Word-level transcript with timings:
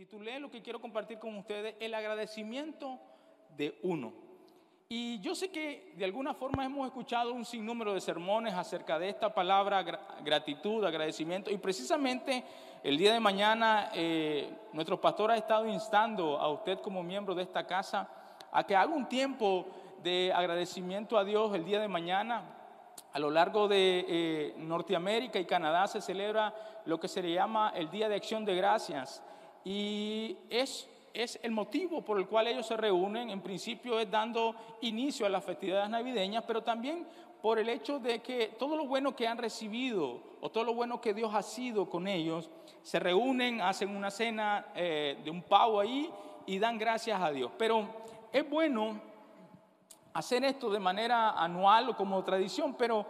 Titulé 0.00 0.40
lo 0.40 0.50
que 0.50 0.62
quiero 0.62 0.80
compartir 0.80 1.18
con 1.18 1.36
ustedes, 1.36 1.74
el 1.78 1.92
agradecimiento 1.92 2.98
de 3.54 3.78
uno. 3.82 4.14
Y 4.88 5.20
yo 5.20 5.34
sé 5.34 5.50
que 5.50 5.92
de 5.94 6.06
alguna 6.06 6.32
forma 6.32 6.64
hemos 6.64 6.86
escuchado 6.86 7.34
un 7.34 7.44
sinnúmero 7.44 7.92
de 7.92 8.00
sermones 8.00 8.54
acerca 8.54 8.98
de 8.98 9.10
esta 9.10 9.34
palabra 9.34 9.82
gratitud, 10.24 10.82
agradecimiento, 10.82 11.50
y 11.50 11.58
precisamente 11.58 12.42
el 12.82 12.96
día 12.96 13.12
de 13.12 13.20
mañana 13.20 13.90
eh, 13.94 14.50
nuestro 14.72 14.98
pastor 14.98 15.32
ha 15.32 15.36
estado 15.36 15.68
instando 15.68 16.38
a 16.38 16.50
usted 16.50 16.78
como 16.78 17.02
miembro 17.02 17.34
de 17.34 17.42
esta 17.42 17.66
casa 17.66 18.08
a 18.50 18.64
que 18.64 18.74
haga 18.74 18.94
un 18.94 19.06
tiempo 19.06 19.66
de 20.02 20.32
agradecimiento 20.34 21.18
a 21.18 21.24
Dios 21.24 21.54
el 21.54 21.66
día 21.66 21.78
de 21.78 21.88
mañana. 21.88 22.56
A 23.12 23.18
lo 23.18 23.30
largo 23.30 23.68
de 23.68 24.06
eh, 24.08 24.54
Norteamérica 24.56 25.38
y 25.38 25.44
Canadá 25.44 25.86
se 25.88 26.00
celebra 26.00 26.54
lo 26.86 26.98
que 26.98 27.06
se 27.06 27.20
le 27.20 27.34
llama 27.34 27.74
el 27.76 27.90
Día 27.90 28.08
de 28.08 28.14
Acción 28.14 28.46
de 28.46 28.54
Gracias. 28.56 29.22
Y 29.64 30.36
es, 30.48 30.88
es 31.12 31.38
el 31.42 31.52
motivo 31.52 32.02
por 32.02 32.18
el 32.18 32.26
cual 32.26 32.48
ellos 32.48 32.66
se 32.66 32.76
reúnen. 32.76 33.30
En 33.30 33.40
principio 33.40 33.98
es 33.98 34.10
dando 34.10 34.54
inicio 34.80 35.26
a 35.26 35.28
las 35.28 35.44
festividades 35.44 35.90
navideñas, 35.90 36.44
pero 36.46 36.62
también 36.62 37.06
por 37.42 37.58
el 37.58 37.68
hecho 37.68 37.98
de 37.98 38.20
que 38.20 38.48
todo 38.58 38.76
lo 38.76 38.86
bueno 38.86 39.16
que 39.16 39.26
han 39.26 39.38
recibido 39.38 40.20
o 40.40 40.50
todo 40.50 40.64
lo 40.64 40.74
bueno 40.74 41.00
que 41.00 41.14
Dios 41.14 41.34
ha 41.34 41.42
sido 41.42 41.88
con 41.88 42.06
ellos, 42.06 42.50
se 42.82 42.98
reúnen, 42.98 43.60
hacen 43.60 43.94
una 43.94 44.10
cena 44.10 44.66
eh, 44.74 45.18
de 45.24 45.30
un 45.30 45.42
pavo 45.42 45.80
ahí 45.80 46.10
y 46.46 46.58
dan 46.58 46.78
gracias 46.78 47.20
a 47.20 47.30
Dios. 47.30 47.50
Pero 47.58 47.86
es 48.32 48.48
bueno 48.48 49.00
hacer 50.12 50.44
esto 50.44 50.70
de 50.70 50.80
manera 50.80 51.30
anual 51.30 51.90
o 51.90 51.96
como 51.96 52.22
tradición, 52.24 52.74
pero 52.74 53.06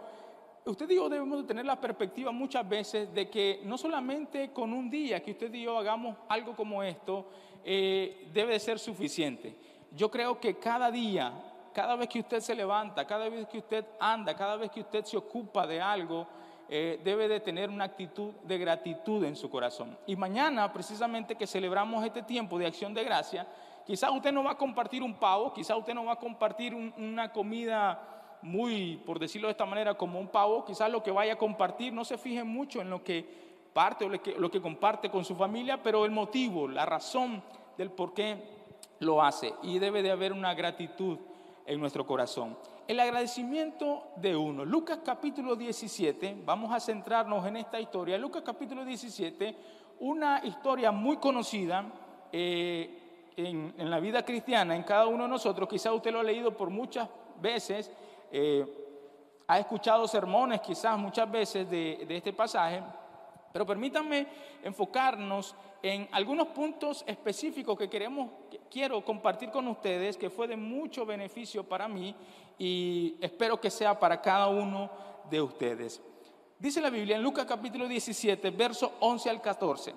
usted 0.65 0.89
y 0.89 0.95
yo 0.95 1.09
debemos 1.09 1.45
tener 1.47 1.65
la 1.65 1.79
perspectiva 1.79 2.31
muchas 2.31 2.67
veces 2.67 3.13
de 3.13 3.29
que 3.29 3.61
no 3.63 3.77
solamente 3.77 4.51
con 4.51 4.73
un 4.73 4.89
día 4.89 5.21
que 5.21 5.31
usted 5.31 5.53
y 5.53 5.63
yo 5.63 5.77
hagamos 5.77 6.17
algo 6.27 6.55
como 6.55 6.83
esto, 6.83 7.27
eh, 7.63 8.27
debe 8.33 8.53
de 8.53 8.59
ser 8.59 8.79
suficiente. 8.79 9.55
Yo 9.91 10.09
creo 10.09 10.39
que 10.39 10.57
cada 10.57 10.91
día, 10.91 11.33
cada 11.73 11.95
vez 11.95 12.07
que 12.07 12.19
usted 12.19 12.39
se 12.39 12.55
levanta, 12.55 13.05
cada 13.05 13.27
vez 13.29 13.47
que 13.47 13.57
usted 13.57 13.85
anda, 13.99 14.35
cada 14.35 14.55
vez 14.55 14.71
que 14.71 14.81
usted 14.81 15.03
se 15.03 15.17
ocupa 15.17 15.65
de 15.65 15.81
algo, 15.81 16.27
eh, 16.69 17.01
debe 17.03 17.27
de 17.27 17.41
tener 17.41 17.69
una 17.69 17.83
actitud 17.83 18.31
de 18.43 18.57
gratitud 18.57 19.23
en 19.25 19.35
su 19.35 19.49
corazón. 19.49 19.97
Y 20.07 20.15
mañana, 20.15 20.71
precisamente 20.71 21.35
que 21.35 21.45
celebramos 21.45 22.05
este 22.05 22.23
tiempo 22.23 22.57
de 22.57 22.67
acción 22.67 22.93
de 22.93 23.03
gracia, 23.03 23.45
quizás 23.85 24.09
usted 24.11 24.31
no 24.31 24.43
va 24.43 24.51
a 24.51 24.57
compartir 24.57 25.03
un 25.03 25.15
pavo, 25.15 25.53
quizás 25.53 25.77
usted 25.77 25.93
no 25.93 26.05
va 26.05 26.13
a 26.13 26.19
compartir 26.19 26.73
una 26.73 27.31
comida 27.31 28.20
muy, 28.41 28.97
por 29.05 29.19
decirlo 29.19 29.47
de 29.47 29.51
esta 29.51 29.65
manera, 29.65 29.95
como 29.95 30.19
un 30.19 30.27
pavo, 30.27 30.65
quizás 30.65 30.91
lo 30.91 31.03
que 31.03 31.11
vaya 31.11 31.33
a 31.33 31.37
compartir 31.37 31.93
no 31.93 32.03
se 32.03 32.17
fije 32.17 32.43
mucho 32.43 32.81
en 32.81 32.89
lo 32.89 33.03
que 33.03 33.41
parte 33.73 34.05
o 34.05 34.09
lo 34.09 34.51
que, 34.51 34.61
comparte 34.61 35.09
con 35.09 35.23
su 35.23 35.35
familia, 35.35 35.81
pero 35.81 36.05
el 36.05 36.11
motivo, 36.11 36.67
la 36.67 36.85
razón 36.85 37.41
del 37.77 37.91
por 37.91 38.13
qué 38.13 38.37
lo 38.99 39.21
hace. 39.21 39.53
Y 39.63 39.79
debe 39.79 40.03
de 40.03 40.11
haber 40.11 40.33
una 40.33 40.53
gratitud 40.53 41.17
en 41.65 41.79
nuestro 41.79 42.05
corazón. 42.05 42.57
El 42.87 42.99
agradecimiento 42.99 44.07
de 44.17 44.35
uno. 44.35 44.65
Lucas 44.65 44.99
capítulo 45.05 45.55
17, 45.55 46.41
vamos 46.45 46.73
a 46.73 46.79
centrarnos 46.79 47.45
en 47.45 47.57
esta 47.57 47.79
historia. 47.79 48.17
Lucas 48.17 48.43
capítulo 48.45 48.83
17, 48.83 49.55
una 49.99 50.41
historia 50.43 50.91
muy 50.91 51.17
conocida 51.17 51.85
eh, 52.31 53.29
en, 53.37 53.73
en, 53.77 53.89
la 53.89 53.99
vida 53.99 54.25
cristiana, 54.25 54.75
en 54.75 54.83
cada 54.83 55.07
uno 55.07 55.23
de 55.23 55.29
nosotros. 55.29 55.69
Quizá 55.69 55.93
usted 55.93 56.11
lo 56.11 56.19
ha 56.19 56.23
leído 56.23 56.57
por 56.57 56.69
muchas 56.69 57.07
veces 57.41 57.91
eh, 58.31 58.65
ha 59.47 59.59
escuchado 59.59 60.07
sermones 60.07 60.61
quizás 60.61 60.97
muchas 60.97 61.29
veces 61.29 61.69
de, 61.69 62.05
este 62.09 62.31
pasaje, 62.31 62.81
pero 63.51 63.65
permítanme 63.65 64.25
enfocarnos 64.63 65.53
en 65.83 66.07
algunos 66.13 66.47
puntos 66.47 67.03
específicos 67.05 67.77
que 67.77 67.89
queremos, 67.89 68.29
quiero 68.69 69.03
compartir 69.03 69.49
con 69.49 69.67
ustedes, 69.67 70.15
que 70.15 70.29
fue 70.29 70.47
de 70.47 70.55
mucho 70.55 71.05
beneficio 71.05 71.67
para 71.67 71.89
mí 71.89 72.15
y 72.57 73.17
espero 73.19 73.59
que 73.59 73.69
sea 73.69 73.99
para 73.99 74.21
cada 74.21 74.47
uno 74.47 74.89
de 75.29 75.41
ustedes. 75.41 76.01
Dice 76.57 76.79
la 76.79 76.89
Biblia 76.89 77.17
en 77.17 77.23
Lucas 77.23 77.45
capítulo 77.45 77.87
17, 77.87 78.51
verso 78.51 78.93
11 79.01 79.29
al 79.29 79.41
14. 79.41 79.93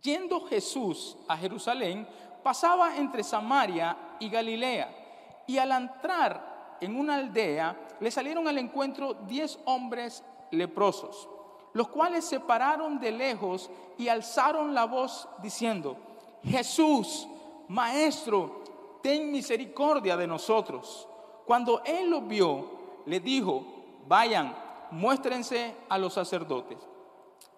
Yendo 0.00 0.46
Jesús 0.46 1.18
a 1.28 1.36
Jerusalén, 1.36 2.08
pasaba 2.42 2.96
entre 2.96 3.22
Samaria 3.22 4.14
y 4.20 4.30
Galilea, 4.30 5.44
y 5.46 5.58
al 5.58 5.72
entrar 5.72 6.57
en 6.80 6.98
una 6.98 7.16
aldea 7.16 7.96
le 8.00 8.10
salieron 8.10 8.46
al 8.48 8.58
encuentro 8.58 9.14
diez 9.26 9.58
hombres 9.64 10.24
leprosos, 10.50 11.28
los 11.72 11.88
cuales 11.88 12.24
se 12.24 12.40
pararon 12.40 12.98
de 13.00 13.10
lejos 13.10 13.70
y 13.96 14.08
alzaron 14.08 14.74
la 14.74 14.84
voz 14.84 15.28
diciendo, 15.42 15.96
Jesús, 16.44 17.28
Maestro, 17.68 18.62
ten 19.02 19.30
misericordia 19.30 20.16
de 20.16 20.26
nosotros. 20.26 21.08
Cuando 21.44 21.82
él 21.84 22.10
los 22.10 22.26
vio, 22.26 22.78
le 23.06 23.20
dijo, 23.20 23.64
vayan, 24.06 24.54
muéstrense 24.90 25.74
a 25.88 25.98
los 25.98 26.14
sacerdotes. 26.14 26.78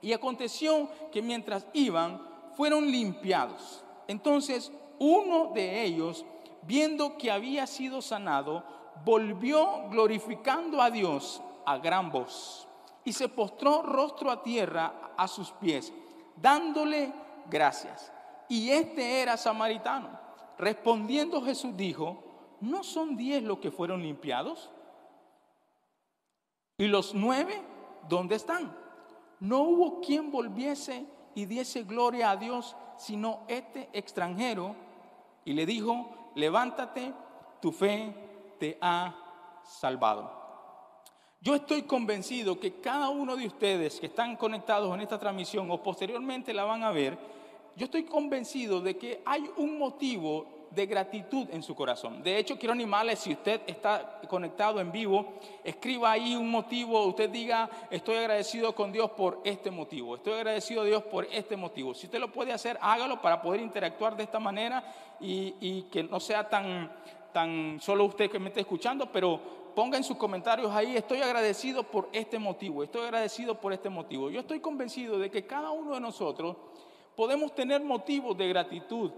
Y 0.00 0.12
aconteció 0.12 0.88
que 1.12 1.22
mientras 1.22 1.66
iban, 1.72 2.26
fueron 2.56 2.90
limpiados. 2.90 3.84
Entonces 4.08 4.72
uno 4.98 5.52
de 5.54 5.82
ellos, 5.82 6.24
viendo 6.62 7.16
que 7.16 7.30
había 7.30 7.66
sido 7.66 8.02
sanado, 8.02 8.64
volvió 9.04 9.88
glorificando 9.90 10.80
a 10.80 10.90
Dios 10.90 11.42
a 11.64 11.78
gran 11.78 12.10
voz 12.10 12.68
y 13.04 13.12
se 13.12 13.28
postró 13.28 13.82
rostro 13.82 14.30
a 14.30 14.42
tierra 14.42 15.12
a 15.16 15.26
sus 15.26 15.50
pies, 15.52 15.92
dándole 16.36 17.12
gracias. 17.48 18.12
Y 18.48 18.70
este 18.70 19.22
era 19.22 19.36
samaritano. 19.36 20.18
Respondiendo 20.58 21.40
Jesús 21.42 21.76
dijo, 21.76 22.22
¿no 22.60 22.82
son 22.82 23.16
diez 23.16 23.42
los 23.42 23.58
que 23.58 23.70
fueron 23.70 24.02
limpiados? 24.02 24.70
¿Y 26.76 26.86
los 26.86 27.14
nueve 27.14 27.60
dónde 28.08 28.36
están? 28.36 28.76
No 29.38 29.60
hubo 29.60 30.00
quien 30.00 30.30
volviese 30.30 31.06
y 31.34 31.46
diese 31.46 31.84
gloria 31.84 32.30
a 32.30 32.36
Dios, 32.36 32.76
sino 32.96 33.40
este 33.48 33.88
extranjero. 33.92 34.74
Y 35.44 35.54
le 35.54 35.64
dijo, 35.64 36.10
levántate, 36.34 37.14
tu 37.60 37.72
fe 37.72 38.14
te 38.60 38.78
ha 38.80 39.16
salvado. 39.64 40.38
Yo 41.40 41.54
estoy 41.54 41.82
convencido 41.82 42.60
que 42.60 42.80
cada 42.80 43.08
uno 43.08 43.34
de 43.34 43.46
ustedes 43.46 43.98
que 43.98 44.06
están 44.06 44.36
conectados 44.36 44.94
en 44.94 45.00
esta 45.00 45.18
transmisión 45.18 45.70
o 45.70 45.82
posteriormente 45.82 46.52
la 46.52 46.64
van 46.64 46.84
a 46.84 46.92
ver, 46.92 47.18
yo 47.76 47.86
estoy 47.86 48.04
convencido 48.04 48.82
de 48.82 48.98
que 48.98 49.22
hay 49.24 49.50
un 49.56 49.78
motivo 49.78 50.68
de 50.70 50.86
gratitud 50.86 51.48
en 51.50 51.62
su 51.62 51.74
corazón. 51.74 52.22
De 52.22 52.36
hecho, 52.36 52.58
quiero 52.58 52.74
animarle, 52.74 53.16
si 53.16 53.32
usted 53.32 53.62
está 53.66 54.20
conectado 54.28 54.80
en 54.80 54.92
vivo, 54.92 55.32
escriba 55.64 56.12
ahí 56.12 56.36
un 56.36 56.50
motivo, 56.50 57.06
usted 57.06 57.30
diga, 57.30 57.70
estoy 57.90 58.16
agradecido 58.16 58.74
con 58.74 58.92
Dios 58.92 59.10
por 59.12 59.40
este 59.42 59.70
motivo, 59.70 60.16
estoy 60.16 60.34
agradecido 60.34 60.82
a 60.82 60.84
Dios 60.84 61.02
por 61.04 61.24
este 61.24 61.56
motivo. 61.56 61.94
Si 61.94 62.06
usted 62.06 62.20
lo 62.20 62.30
puede 62.30 62.52
hacer, 62.52 62.78
hágalo 62.82 63.20
para 63.22 63.40
poder 63.40 63.62
interactuar 63.62 64.14
de 64.14 64.24
esta 64.24 64.38
manera 64.38 64.84
y 65.18 65.82
que 65.90 66.02
no 66.04 66.20
sea 66.20 66.48
tan, 66.48 66.90
tan 67.32 67.78
solo 67.80 68.04
usted 68.04 68.30
que 68.30 68.38
me 68.38 68.48
está 68.48 68.60
escuchando, 68.60 69.10
pero 69.10 69.40
ponga 69.74 69.96
en 69.96 70.04
sus 70.04 70.16
comentarios 70.16 70.70
ahí, 70.72 70.96
estoy 70.96 71.22
agradecido 71.22 71.84
por 71.84 72.08
este 72.12 72.38
motivo, 72.38 72.82
estoy 72.82 73.02
agradecido 73.02 73.60
por 73.60 73.72
este 73.72 73.88
motivo. 73.88 74.30
Yo 74.30 74.40
estoy 74.40 74.60
convencido 74.60 75.18
de 75.18 75.30
que 75.30 75.46
cada 75.46 75.70
uno 75.70 75.94
de 75.94 76.00
nosotros 76.00 76.56
podemos 77.16 77.54
tener 77.54 77.82
motivos 77.82 78.36
de 78.36 78.48
gratitud 78.48 79.10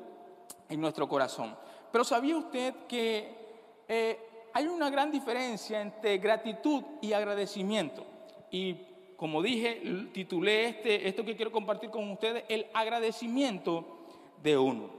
en 0.69 0.81
nuestro 0.81 1.09
corazón. 1.09 1.57
Pero 1.91 2.05
¿sabía 2.05 2.37
usted 2.37 2.75
que 2.89 3.35
eh, 3.89 4.19
hay 4.53 4.67
una 4.67 4.91
gran 4.91 5.11
diferencia 5.11 5.81
entre 5.81 6.19
gratitud 6.19 6.83
y 7.01 7.13
agradecimiento? 7.13 8.05
Y 8.51 8.77
como 9.17 9.41
dije, 9.41 9.81
titulé 10.13 10.67
este, 10.67 11.09
esto 11.09 11.25
que 11.25 11.37
quiero 11.37 11.53
compartir 11.53 11.91
con 11.91 12.11
ustedes, 12.11 12.45
el 12.49 12.67
agradecimiento 12.75 13.85
de 14.43 14.59
uno. 14.59 14.91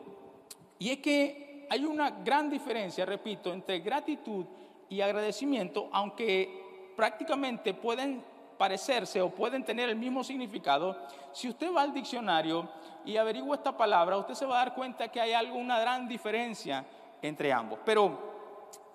Y 0.80 0.92
es 0.92 1.00
que 1.00 1.43
hay 1.74 1.86
una 1.86 2.12
gran 2.12 2.52
diferencia, 2.52 3.04
repito, 3.04 3.52
entre 3.52 3.80
gratitud 3.80 4.46
y 4.90 5.02
agradecimiento, 5.02 5.90
aunque 5.92 6.92
prácticamente 6.96 7.74
pueden 7.74 8.24
parecerse 8.60 9.20
o 9.20 9.31
pueden 9.31 9.64
tener 9.64 9.90
el 9.90 9.96
mismo 9.96 10.24
significado. 10.24 10.96
Si 11.31 11.50
usted 11.50 11.74
va 11.75 11.81
al 11.81 11.92
diccionario 11.92 12.70
y 13.04 13.18
averigua 13.18 13.56
esta 13.56 13.75
palabra, 13.75 14.18
usted 14.18 14.36
se 14.36 14.46
va 14.46 14.62
a 14.62 14.66
dar 14.66 14.75
cuenta 14.75 15.08
que 15.08 15.20
hay 15.20 15.34
alguna 15.34 15.80
gran 15.80 16.08
diferencia 16.08 16.86
entre 17.24 17.52
ambos. 17.52 17.80
Pero 17.84 18.19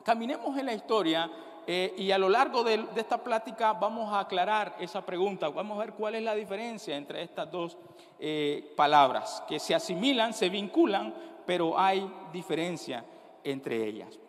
caminemos 0.05 0.57
en 0.57 0.67
la 0.67 0.75
historia 0.75 1.29
eh, 1.67 1.93
y 1.99 2.13
a 2.13 2.19
lo 2.19 2.29
largo 2.29 2.63
de, 2.63 2.87
esta 2.95 3.19
plática 3.19 3.73
vamos 3.73 4.13
a 4.13 4.21
aclarar 4.21 4.77
esa 4.79 5.05
pregunta, 5.05 5.49
vamos 5.49 5.77
a 5.77 5.81
ver 5.81 5.95
cuál 5.95 6.15
es 6.15 6.23
la 6.23 6.37
diferencia 6.37 6.97
entre 6.97 7.25
estas 7.25 7.51
dos 7.51 7.77
eh, 8.21 8.73
palabras, 8.77 9.43
que 9.49 9.59
se 9.59 9.75
asimilan, 9.75 10.33
se 10.33 10.49
vinculan, 10.49 11.13
pero 11.49 11.79
hay 11.79 12.07
diferencia 12.31 13.03
entre 13.43 13.83
ellas. 13.83 14.21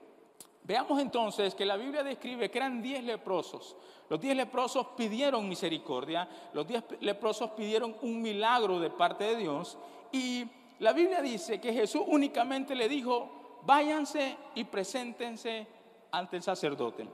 Veamos 0.63 1.01
entonces 1.01 1.53
que 1.53 1.65
la 1.65 1.75
Biblia 1.75 2.01
describe 2.01 2.49
que 2.49 2.59
eran 2.59 2.81
diez 2.81 3.03
leprosos. 3.03 3.75
Los 4.07 4.21
diez 4.21 4.37
leprosos 4.37 4.87
pidieron 4.95 5.49
misericordia, 5.49 6.29
los 6.53 6.65
diez 6.65 6.81
leprosos 7.01 7.49
pidieron 7.49 7.93
un 8.03 8.21
milagro 8.21 8.79
de 8.79 8.89
parte 8.89 9.25
de 9.25 9.35
Dios 9.35 9.77
y 10.13 10.47
la 10.79 10.93
Biblia 10.93 11.21
dice 11.21 11.59
que 11.59 11.73
Jesús 11.73 12.03
únicamente 12.07 12.73
le 12.73 12.87
dijo, 12.87 13.59
váyanse 13.65 14.37
y 14.55 14.63
preséntense 14.63 15.67
ante 16.11 16.37
el 16.37 16.41
sacerdote. 16.43 17.05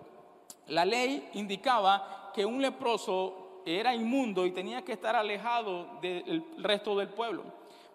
La 0.68 0.86
ley 0.86 1.32
indicaba 1.34 2.32
que 2.32 2.46
un 2.46 2.62
leproso 2.62 3.64
era 3.66 3.96
inmundo 3.96 4.46
y 4.46 4.52
tenía 4.52 4.84
que 4.84 4.92
estar 4.94 5.16
alejado 5.16 6.00
del 6.00 6.46
resto 6.60 6.96
del 6.96 7.10
pueblo. 7.10 7.42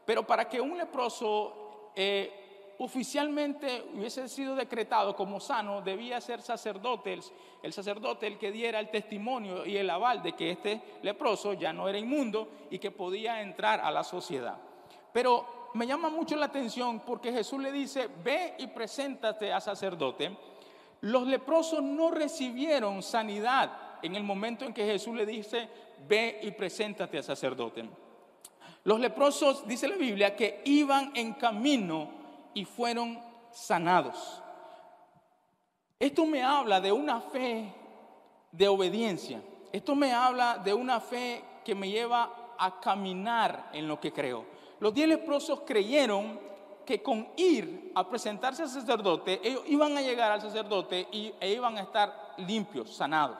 Pero 0.04 0.26
para 0.26 0.48
que 0.48 0.60
un 0.60 0.76
leproso 0.76 1.59
eh, 2.02 2.74
oficialmente 2.78 3.84
hubiese 3.94 4.26
sido 4.26 4.56
decretado 4.56 5.14
como 5.14 5.38
sano, 5.38 5.82
debía 5.82 6.18
ser 6.18 6.40
sacerdote, 6.40 7.12
el, 7.12 7.22
el, 7.62 7.74
sacerdote 7.74 8.26
el 8.26 8.38
que 8.38 8.50
diera 8.50 8.80
el 8.80 8.88
testimonio 8.88 9.66
y 9.66 9.76
el 9.76 9.90
aval 9.90 10.22
de 10.22 10.32
que 10.32 10.52
este 10.52 10.80
leproso 11.02 11.52
ya 11.52 11.74
no 11.74 11.90
era 11.90 11.98
inmundo 11.98 12.48
y 12.70 12.78
que 12.78 12.90
podía 12.90 13.42
entrar 13.42 13.80
a 13.82 13.90
la 13.90 14.02
sociedad. 14.02 14.56
Pero 15.12 15.68
me 15.74 15.86
llama 15.86 16.08
mucho 16.08 16.36
la 16.36 16.46
atención 16.46 17.00
porque 17.00 17.32
Jesús 17.32 17.60
le 17.60 17.70
dice, 17.70 18.08
ve 18.24 18.54
y 18.56 18.68
preséntate 18.68 19.52
a 19.52 19.60
sacerdote. 19.60 20.34
Los 21.02 21.26
leprosos 21.26 21.82
no 21.82 22.10
recibieron 22.10 23.02
sanidad 23.02 23.72
en 24.00 24.14
el 24.14 24.22
momento 24.22 24.64
en 24.64 24.72
que 24.72 24.86
Jesús 24.86 25.14
le 25.14 25.26
dice, 25.26 25.68
ve 26.08 26.40
y 26.42 26.50
preséntate 26.52 27.18
a 27.18 27.22
sacerdote. 27.22 27.84
Los 28.84 28.98
leprosos, 29.00 29.66
dice 29.66 29.88
la 29.88 29.96
Biblia, 29.96 30.34
que 30.34 30.62
iban 30.64 31.12
en 31.14 31.34
camino 31.34 32.08
y 32.54 32.64
fueron 32.64 33.20
sanados. 33.52 34.42
Esto 35.98 36.24
me 36.24 36.42
habla 36.42 36.80
de 36.80 36.92
una 36.92 37.20
fe 37.20 37.74
de 38.52 38.68
obediencia. 38.68 39.42
Esto 39.72 39.94
me 39.94 40.12
habla 40.12 40.58
de 40.58 40.72
una 40.72 41.00
fe 41.00 41.44
que 41.64 41.74
me 41.74 41.90
lleva 41.90 42.54
a 42.58 42.80
caminar 42.80 43.70
en 43.72 43.86
lo 43.86 44.00
que 44.00 44.12
creo. 44.12 44.44
Los 44.80 44.94
diez 44.94 45.08
leprosos 45.08 45.60
creyeron 45.66 46.40
que 46.86 47.02
con 47.02 47.28
ir 47.36 47.92
a 47.94 48.08
presentarse 48.08 48.62
al 48.62 48.68
sacerdote, 48.68 49.40
ellos 49.44 49.62
iban 49.66 49.96
a 49.96 50.00
llegar 50.00 50.32
al 50.32 50.40
sacerdote 50.40 51.06
y, 51.12 51.32
e 51.38 51.52
iban 51.52 51.76
a 51.76 51.82
estar 51.82 52.34
limpios, 52.38 52.94
sanados. 52.96 53.36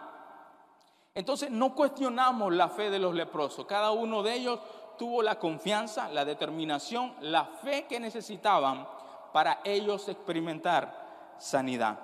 Entonces 1.15 1.51
no 1.51 1.75
cuestionamos 1.75 2.55
la 2.55 2.69
fe 2.69 2.91
de 2.91 2.99
los 2.99 3.15
leprosos. 3.15 3.67
Cada 3.67 3.91
uno 3.91 4.23
de 4.23 4.35
ellos 4.35 4.61
tuvo 5.01 5.23
la 5.23 5.39
confianza, 5.39 6.11
la 6.11 6.27
determinación, 6.27 7.15
la 7.23 7.47
fe 7.47 7.87
que 7.89 7.99
necesitaban 7.99 8.87
para 9.33 9.63
ellos 9.65 10.07
experimentar 10.11 11.37
sanidad. 11.39 11.99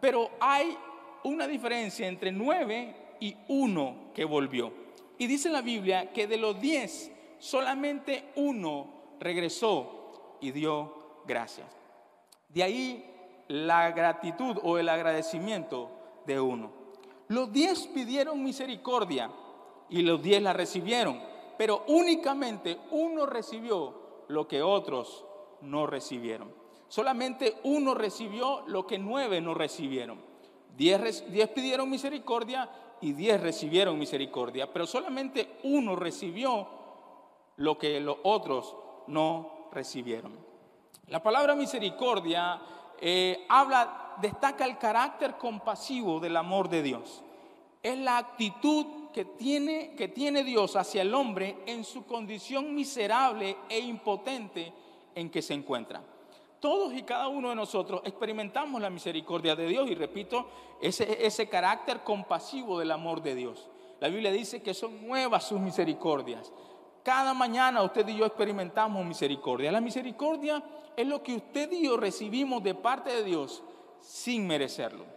Pero 0.00 0.30
hay 0.38 0.78
una 1.24 1.48
diferencia 1.48 2.06
entre 2.06 2.30
nueve 2.30 3.16
y 3.18 3.36
uno 3.48 4.12
que 4.14 4.24
volvió. 4.24 4.72
Y 5.18 5.26
dice 5.26 5.50
la 5.50 5.60
Biblia 5.60 6.12
que 6.12 6.28
de 6.28 6.36
los 6.36 6.60
diez, 6.60 7.10
solamente 7.40 8.28
uno 8.36 8.86
regresó 9.18 10.36
y 10.40 10.52
dio 10.52 11.24
gracias. 11.26 11.66
De 12.48 12.62
ahí 12.62 13.12
la 13.48 13.90
gratitud 13.90 14.56
o 14.62 14.78
el 14.78 14.88
agradecimiento 14.88 15.90
de 16.24 16.38
uno. 16.38 16.70
Los 17.26 17.52
diez 17.52 17.88
pidieron 17.88 18.44
misericordia 18.44 19.32
y 19.90 20.02
los 20.02 20.22
diez 20.22 20.40
la 20.40 20.52
recibieron 20.52 21.34
pero 21.56 21.84
únicamente 21.88 22.78
uno 22.90 23.26
recibió 23.26 24.24
lo 24.28 24.46
que 24.46 24.62
otros 24.62 25.24
no 25.62 25.86
recibieron. 25.86 26.52
Solamente 26.88 27.58
uno 27.64 27.94
recibió 27.94 28.62
lo 28.66 28.86
que 28.86 28.98
nueve 28.98 29.40
no 29.40 29.54
recibieron. 29.54 30.20
Diez, 30.76 31.22
pidieron 31.54 31.90
misericordia 31.90 32.70
y 33.00 33.12
diez 33.12 33.40
recibieron 33.40 33.98
misericordia, 33.98 34.72
pero 34.72 34.86
solamente 34.86 35.58
uno 35.64 35.96
recibió 35.96 36.68
lo 37.56 37.78
que 37.78 38.00
los 38.00 38.18
otros 38.22 38.76
no 39.06 39.68
recibieron. 39.72 40.32
La 41.08 41.22
palabra 41.22 41.54
misericordia 41.54 42.60
eh, 43.00 43.46
habla, 43.48 44.16
destaca 44.20 44.64
el 44.64 44.78
carácter 44.78 45.36
compasivo 45.38 46.20
del 46.20 46.36
amor 46.36 46.68
de 46.68 46.82
Dios. 46.82 47.22
Es 47.82 47.98
la 47.98 48.18
actitud 48.18 48.86
que 49.16 49.24
tiene, 49.24 49.94
que 49.96 50.08
tiene 50.08 50.44
Dios 50.44 50.76
hacia 50.76 51.00
el 51.00 51.14
hombre 51.14 51.56
en 51.64 51.84
su 51.84 52.04
condición 52.04 52.74
miserable 52.74 53.56
e 53.66 53.78
impotente 53.78 54.70
en 55.14 55.30
que 55.30 55.40
se 55.40 55.54
encuentra. 55.54 56.02
Todos 56.60 56.92
y 56.92 57.02
cada 57.02 57.28
uno 57.28 57.48
de 57.48 57.54
nosotros 57.54 58.02
experimentamos 58.04 58.78
la 58.78 58.90
misericordia 58.90 59.56
de 59.56 59.68
Dios 59.68 59.88
y 59.88 59.94
repito, 59.94 60.50
ese, 60.82 61.24
ese 61.26 61.48
carácter 61.48 62.00
compasivo 62.04 62.78
del 62.78 62.90
amor 62.90 63.22
de 63.22 63.34
Dios. 63.34 63.70
La 64.00 64.08
Biblia 64.08 64.30
dice 64.30 64.60
que 64.60 64.74
son 64.74 65.06
nuevas 65.06 65.48
sus 65.48 65.60
misericordias. 65.60 66.52
Cada 67.02 67.32
mañana 67.32 67.82
usted 67.82 68.06
y 68.08 68.18
yo 68.18 68.26
experimentamos 68.26 69.02
misericordia. 69.06 69.72
La 69.72 69.80
misericordia 69.80 70.62
es 70.94 71.06
lo 71.06 71.22
que 71.22 71.36
usted 71.36 71.72
y 71.72 71.84
yo 71.84 71.96
recibimos 71.96 72.62
de 72.62 72.74
parte 72.74 73.16
de 73.16 73.24
Dios 73.24 73.62
sin 73.98 74.46
merecerlo. 74.46 75.15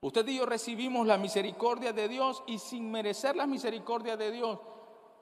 Usted 0.00 0.28
y 0.28 0.36
yo 0.36 0.46
recibimos 0.46 1.06
la 1.08 1.18
misericordia 1.18 1.92
de 1.92 2.06
Dios 2.06 2.44
y 2.46 2.58
sin 2.58 2.88
merecer 2.88 3.34
la 3.34 3.48
misericordia 3.48 4.16
de 4.16 4.30
Dios, 4.30 4.60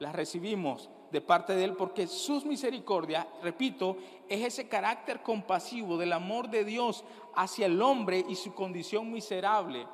la 0.01 0.13
recibimos 0.13 0.91
de 1.11 1.23
parte 1.23 1.57
de 1.57 1.65
Él 1.65 1.73
porque 1.73 2.07
sus 2.07 2.45
misericordias, 2.45 3.27
repito, 3.43 3.97
es 4.29 4.45
ese 4.45 4.69
carácter 4.69 5.23
compasivo 5.23 5.97
del 5.97 6.13
amor 6.13 6.51
de 6.51 6.65
Dios 6.65 7.05
hacia 7.35 7.65
el 7.65 7.81
hombre 7.81 8.23
y 8.29 8.35
su 8.35 8.55
condición 8.55 9.11
miserable 9.11 9.87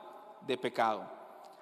de 0.45 0.59
pecado. 0.59 1.09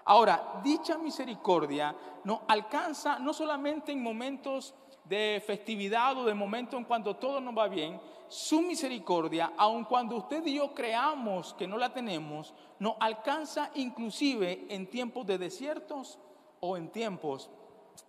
Ahora, 0.07 0.63
dicha 0.65 0.97
misericordia 0.97 1.95
nos 2.25 2.41
alcanza 2.49 3.19
no 3.19 3.35
solamente 3.35 3.93
en 3.93 4.03
momentos 4.03 4.75
de 5.11 5.43
festividad 5.45 6.17
o 6.17 6.25
de 6.25 6.35
momento 6.35 6.77
en 6.77 6.85
cuando 6.85 7.17
todo 7.17 7.41
nos 7.41 7.57
va 7.59 7.67
bien, 7.67 8.01
su 8.29 8.63
misericordia, 8.63 9.53
aun 9.57 9.85
cuando 9.85 10.15
usted 10.15 10.47
y 10.47 10.55
yo 10.55 10.73
creamos 10.73 11.53
que 11.55 11.67
no 11.67 11.77
la 11.77 11.93
tenemos, 11.93 12.55
nos 12.79 12.95
alcanza 13.01 13.73
inclusive 13.75 14.67
en 14.69 14.89
tiempos 14.89 15.27
de 15.27 15.37
desiertos 15.37 16.17
o 16.61 16.77
en 16.77 16.91
tiempos 16.91 17.51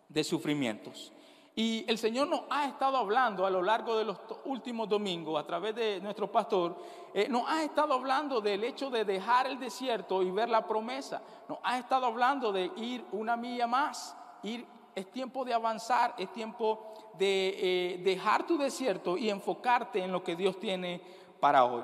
de 0.08 0.24
sufrimientos. 0.24 1.12
Y 1.56 1.84
el 1.88 1.98
Señor 1.98 2.28
nos 2.28 2.44
ha 2.52 2.68
estado 2.68 2.98
hablando 2.98 3.48
a 3.48 3.50
lo 3.50 3.64
largo 3.64 3.98
de 3.98 4.06
los 4.06 4.20
últimos 4.46 4.88
domingos 4.88 5.42
a 5.42 5.48
través 5.48 5.74
de 5.74 6.00
nuestro 6.02 6.32
pastor, 6.32 6.78
eh, 7.16 7.28
nos 7.28 7.50
ha 7.50 7.64
estado 7.64 7.96
hablando 7.96 8.42
del 8.42 8.64
hecho 8.64 8.92
de 8.92 9.04
dejar 9.04 9.48
el 9.48 9.60
desierto 9.60 10.22
y 10.22 10.30
ver 10.30 10.50
la 10.50 10.68
promesa, 10.68 11.24
nos 11.50 11.58
ha 11.64 11.80
estado 11.80 12.06
hablando 12.06 12.52
de 12.52 12.72
ir 12.78 13.04
una 13.12 13.36
milla 13.36 13.66
más, 13.66 14.16
ir, 14.44 14.68
es 14.96 15.12
tiempo 15.12 15.46
de 15.46 15.54
avanzar, 15.54 16.16
es 16.18 16.32
tiempo 16.32 16.94
de 17.18 17.56
eh, 17.58 17.98
dejar 18.04 18.46
tu 18.46 18.58
desierto 18.58 19.18
y 19.18 19.30
enfocarte 19.30 20.04
en 20.04 20.12
lo 20.12 20.24
que 20.24 20.36
Dios 20.36 20.60
tiene 20.60 21.02
para 21.40 21.66
hoy. 21.66 21.84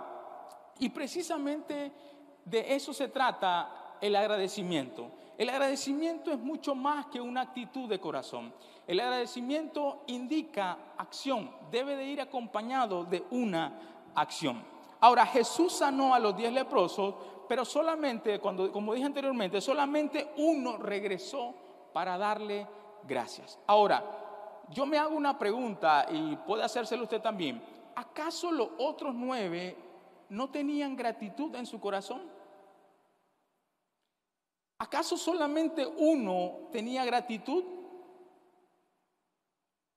Y 0.79 0.89
precisamente 0.89 1.91
de 2.45 2.75
eso 2.75 2.93
se 2.93 3.07
trata 3.07 3.97
el 4.01 4.15
agradecimiento. 4.15 5.11
El 5.37 5.49
agradecimiento 5.49 6.31
es 6.31 6.39
mucho 6.39 6.75
más 6.75 7.07
que 7.07 7.21
una 7.21 7.41
actitud 7.41 7.87
de 7.87 7.99
corazón. 7.99 8.53
El 8.87 8.99
agradecimiento 8.99 10.03
indica 10.07 10.77
acción, 10.97 11.51
debe 11.69 11.95
de 11.95 12.05
ir 12.05 12.21
acompañado 12.21 13.03
de 13.03 13.23
una 13.31 14.09
acción. 14.15 14.63
Ahora, 14.99 15.25
Jesús 15.25 15.73
sanó 15.73 16.15
a 16.15 16.19
los 16.19 16.35
diez 16.35 16.51
leprosos, 16.51 17.13
pero 17.47 17.65
solamente, 17.65 18.39
cuando, 18.39 18.71
como 18.71 18.93
dije 18.93 19.05
anteriormente, 19.05 19.61
solamente 19.61 20.31
uno 20.37 20.77
regresó 20.77 21.53
para 21.93 22.17
darle 22.17 22.67
gracias. 23.07 23.57
Ahora, 23.65 24.03
yo 24.69 24.85
me 24.85 24.97
hago 24.97 25.15
una 25.15 25.37
pregunta 25.37 26.07
y 26.11 26.35
puede 26.37 26.63
hacérselo 26.63 27.03
usted 27.03 27.21
también. 27.21 27.61
¿Acaso 27.95 28.51
los 28.51 28.69
otros 28.77 29.15
nueve 29.15 29.75
no 30.29 30.49
tenían 30.49 30.95
gratitud 30.95 31.55
en 31.55 31.65
su 31.65 31.79
corazón? 31.79 32.21
¿Acaso 34.79 35.17
solamente 35.17 35.85
uno 35.85 36.69
tenía 36.71 37.03
gratitud? 37.05 37.63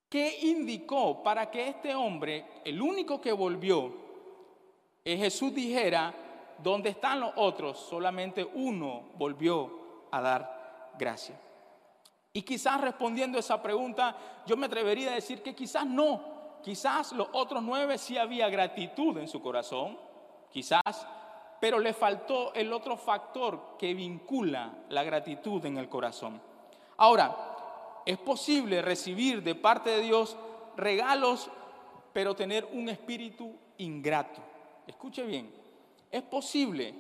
¿Qué 0.09 0.39
indicó 0.43 1.23
para 1.23 1.51
que 1.51 1.69
este 1.69 1.95
hombre, 1.95 2.63
el 2.65 2.81
único 2.81 3.21
que 3.21 3.33
volvió, 3.33 3.93
Jesús 5.05 5.55
dijera, 5.55 6.15
¿dónde 6.59 6.91
están 6.91 7.21
los 7.21 7.33
otros? 7.37 7.79
Solamente 7.79 8.45
uno 8.45 9.11
volvió 9.17 10.07
a 10.11 10.21
dar 10.21 10.93
gracias. 10.99 11.50
Y 12.33 12.43
quizás 12.43 12.81
respondiendo 12.81 13.39
a 13.39 13.41
esa 13.41 13.61
pregunta, 13.61 14.17
yo 14.47 14.57
me 14.57 14.67
atrevería 14.67 15.11
a 15.11 15.15
decir 15.15 15.43
que 15.43 15.55
quizás 15.55 15.85
no. 15.85 16.41
Quizás 16.63 17.13
los 17.13 17.29
otros 17.33 17.63
nueve 17.63 17.99
sí 17.99 18.19
había 18.19 18.49
gratitud 18.49 19.17
en 19.19 19.27
su 19.27 19.43
corazón, 19.43 19.99
quizás, 20.51 21.07
pero 21.61 21.79
le 21.79 21.93
faltó 21.93 22.55
el 22.55 22.73
otro 22.73 22.97
factor 22.97 23.77
que 23.79 23.95
vincula 23.95 24.73
la 24.91 25.03
gratitud 25.03 25.65
en 25.65 25.79
el 25.79 25.89
corazón. 25.89 26.41
Ahora, 26.99 27.35
es 28.07 28.19
posible 28.19 28.83
recibir 28.83 29.43
de 29.43 29.55
parte 29.55 29.91
de 29.91 30.03
Dios 30.03 30.37
regalos, 30.77 31.51
pero 32.13 32.37
tener 32.37 32.69
un 32.73 32.89
espíritu 32.89 33.55
ingrato. 33.79 34.41
Escuche 34.87 35.25
bien, 35.25 35.53
es 36.11 36.23
posible 36.23 36.95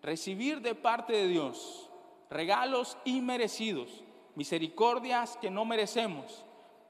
recibir 0.00 0.60
de 0.60 0.74
parte 0.74 1.12
de 1.12 1.28
Dios 1.28 1.90
regalos 2.30 2.96
inmerecidos 3.04 4.02
misericordias 4.34 5.36
que 5.36 5.50
no 5.50 5.64
merecemos, 5.64 6.44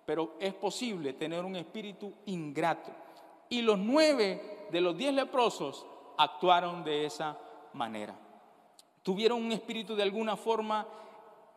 pero 0.05 0.35
es 0.41 0.55
posible 0.55 1.13
tener 1.13 1.45
un 1.45 1.57
espíritu 1.57 2.13
ingrato. 2.27 2.91
Y 3.49 3.63
los 3.63 3.79
nueve 3.79 4.67
de 4.71 4.81
los 4.81 4.97
diez 4.97 5.13
leprosos 5.13 5.87
actuaron 6.17 6.85
de 6.85 7.07
esa 7.07 7.39
manera. 7.75 8.15
Tuvieron 9.03 9.43
un 9.43 9.53
espíritu 9.53 9.95
de 9.95 10.03
alguna 10.03 10.37
forma 10.37 10.87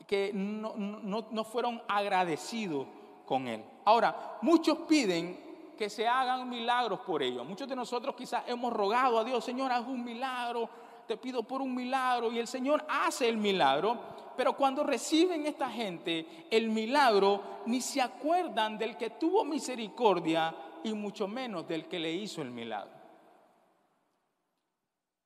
que 0.08 0.32
no, 0.34 0.76
no 0.76 1.44
fueron 1.44 1.82
agradecidos 1.88 2.88
con 3.26 3.48
él. 3.48 3.64
Ahora, 3.86 4.38
muchos 4.42 4.80
piden 4.80 5.74
que 5.78 5.90
se 5.90 6.08
hagan 6.08 6.50
milagros 6.50 7.00
por 7.02 7.22
ellos. 7.22 7.46
Muchos 7.46 7.68
de 7.68 7.76
nosotros 7.76 8.16
quizás 8.16 8.44
hemos 8.48 8.72
rogado 8.74 9.20
a 9.20 9.24
Dios, 9.24 9.44
Señor, 9.44 9.72
haz 9.72 9.86
un 9.86 10.04
milagro, 10.04 10.70
te 11.08 11.18
pido 11.18 11.44
por 11.44 11.62
un 11.62 11.76
milagro, 11.76 12.32
y 12.32 12.40
el 12.40 12.48
Señor 12.48 12.86
hace 12.88 13.28
el 13.28 13.38
milagro, 13.38 13.98
pero 14.36 14.54
cuando 14.56 14.84
reciben 14.84 15.46
esta 15.46 15.70
gente 15.70 16.48
el 16.50 16.70
milagro, 16.70 17.62
ni 17.66 17.82
se 17.82 18.02
acuerdan 18.02 18.78
del 18.78 18.98
que 18.98 19.12
tuvo 19.12 19.44
misericordia 19.44 20.56
y 20.84 20.94
mucho 20.94 21.28
menos 21.28 21.68
del 21.68 21.88
que 21.88 22.00
le 22.00 22.12
hizo 22.12 22.42
el 22.42 22.52
milagro. 22.52 22.96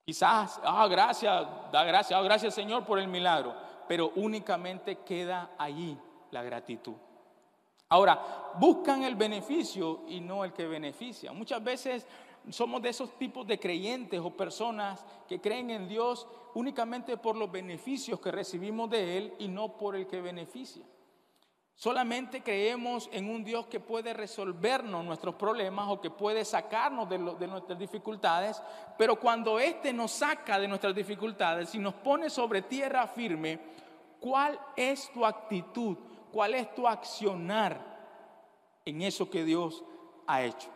Quizás, 0.06 0.60
ah, 0.64 0.88
gracias, 0.88 1.48
da 1.72 1.84
gracias, 1.84 2.20
ah, 2.20 2.24
gracias 2.24 2.56
Señor 2.56 2.86
por 2.86 2.98
el 2.98 3.08
milagro, 3.08 3.56
pero 3.88 4.12
únicamente 4.16 4.98
queda 5.04 5.52
allí 5.58 5.98
la 6.32 6.42
gratitud. 6.42 6.96
Ahora, 7.90 8.54
buscan 8.60 9.04
el 9.04 9.16
beneficio 9.16 10.02
y 10.08 10.20
no 10.20 10.46
el 10.46 10.54
que 10.54 10.68
beneficia. 10.68 11.32
Muchas 11.32 11.64
veces 11.64 12.06
somos 12.50 12.84
de 12.84 12.90
esos 12.90 13.18
tipos 13.18 13.48
de 13.48 13.60
creyentes 13.60 14.20
o 14.20 14.30
personas 14.30 15.04
que 15.28 15.42
creen 15.42 15.72
en 15.72 15.88
Dios 15.88 16.28
únicamente 16.54 17.18
por 17.18 17.36
los 17.36 17.52
beneficios 17.52 18.20
que 18.20 18.32
recibimos 18.32 18.92
de 18.92 19.18
Él 19.18 19.34
y 19.40 19.48
no 19.48 19.76
por 19.76 19.96
el 19.96 20.06
que 20.06 20.22
beneficia. 20.22 20.86
Solamente 21.74 22.44
creemos 22.44 23.10
en 23.12 23.28
un 23.28 23.44
Dios 23.44 23.66
que 23.66 23.80
puede 23.80 24.14
resolvernos 24.14 25.04
nuestros 25.04 25.34
problemas 25.36 25.88
o 25.90 26.00
que 26.00 26.12
puede 26.12 26.46
sacarnos 26.46 27.10
de, 27.10 27.18
de, 27.18 27.48
nuestras 27.48 27.80
dificultades, 27.80 28.62
pero 28.98 29.16
cuando 29.16 29.58
éste 29.60 29.94
nos 29.94 30.12
saca 30.12 30.60
de 30.60 30.68
nuestras 30.68 30.94
dificultades 30.94 31.74
y 31.74 31.80
nos 31.80 31.94
pone 31.96 32.30
sobre 32.30 32.64
tierra 32.64 33.08
firme, 33.08 33.60
¿cuál 34.20 34.60
es 34.76 35.10
tu 35.14 35.26
actitud? 35.26 35.98
Cuál 36.32 36.54
es 36.54 36.74
tu 36.74 36.88
accionar 36.88 37.80
en 38.86 39.02
eso 39.02 39.30
que 39.30 39.44
Dios 39.44 39.84
ha 40.28 40.44
hecho. 40.44 40.70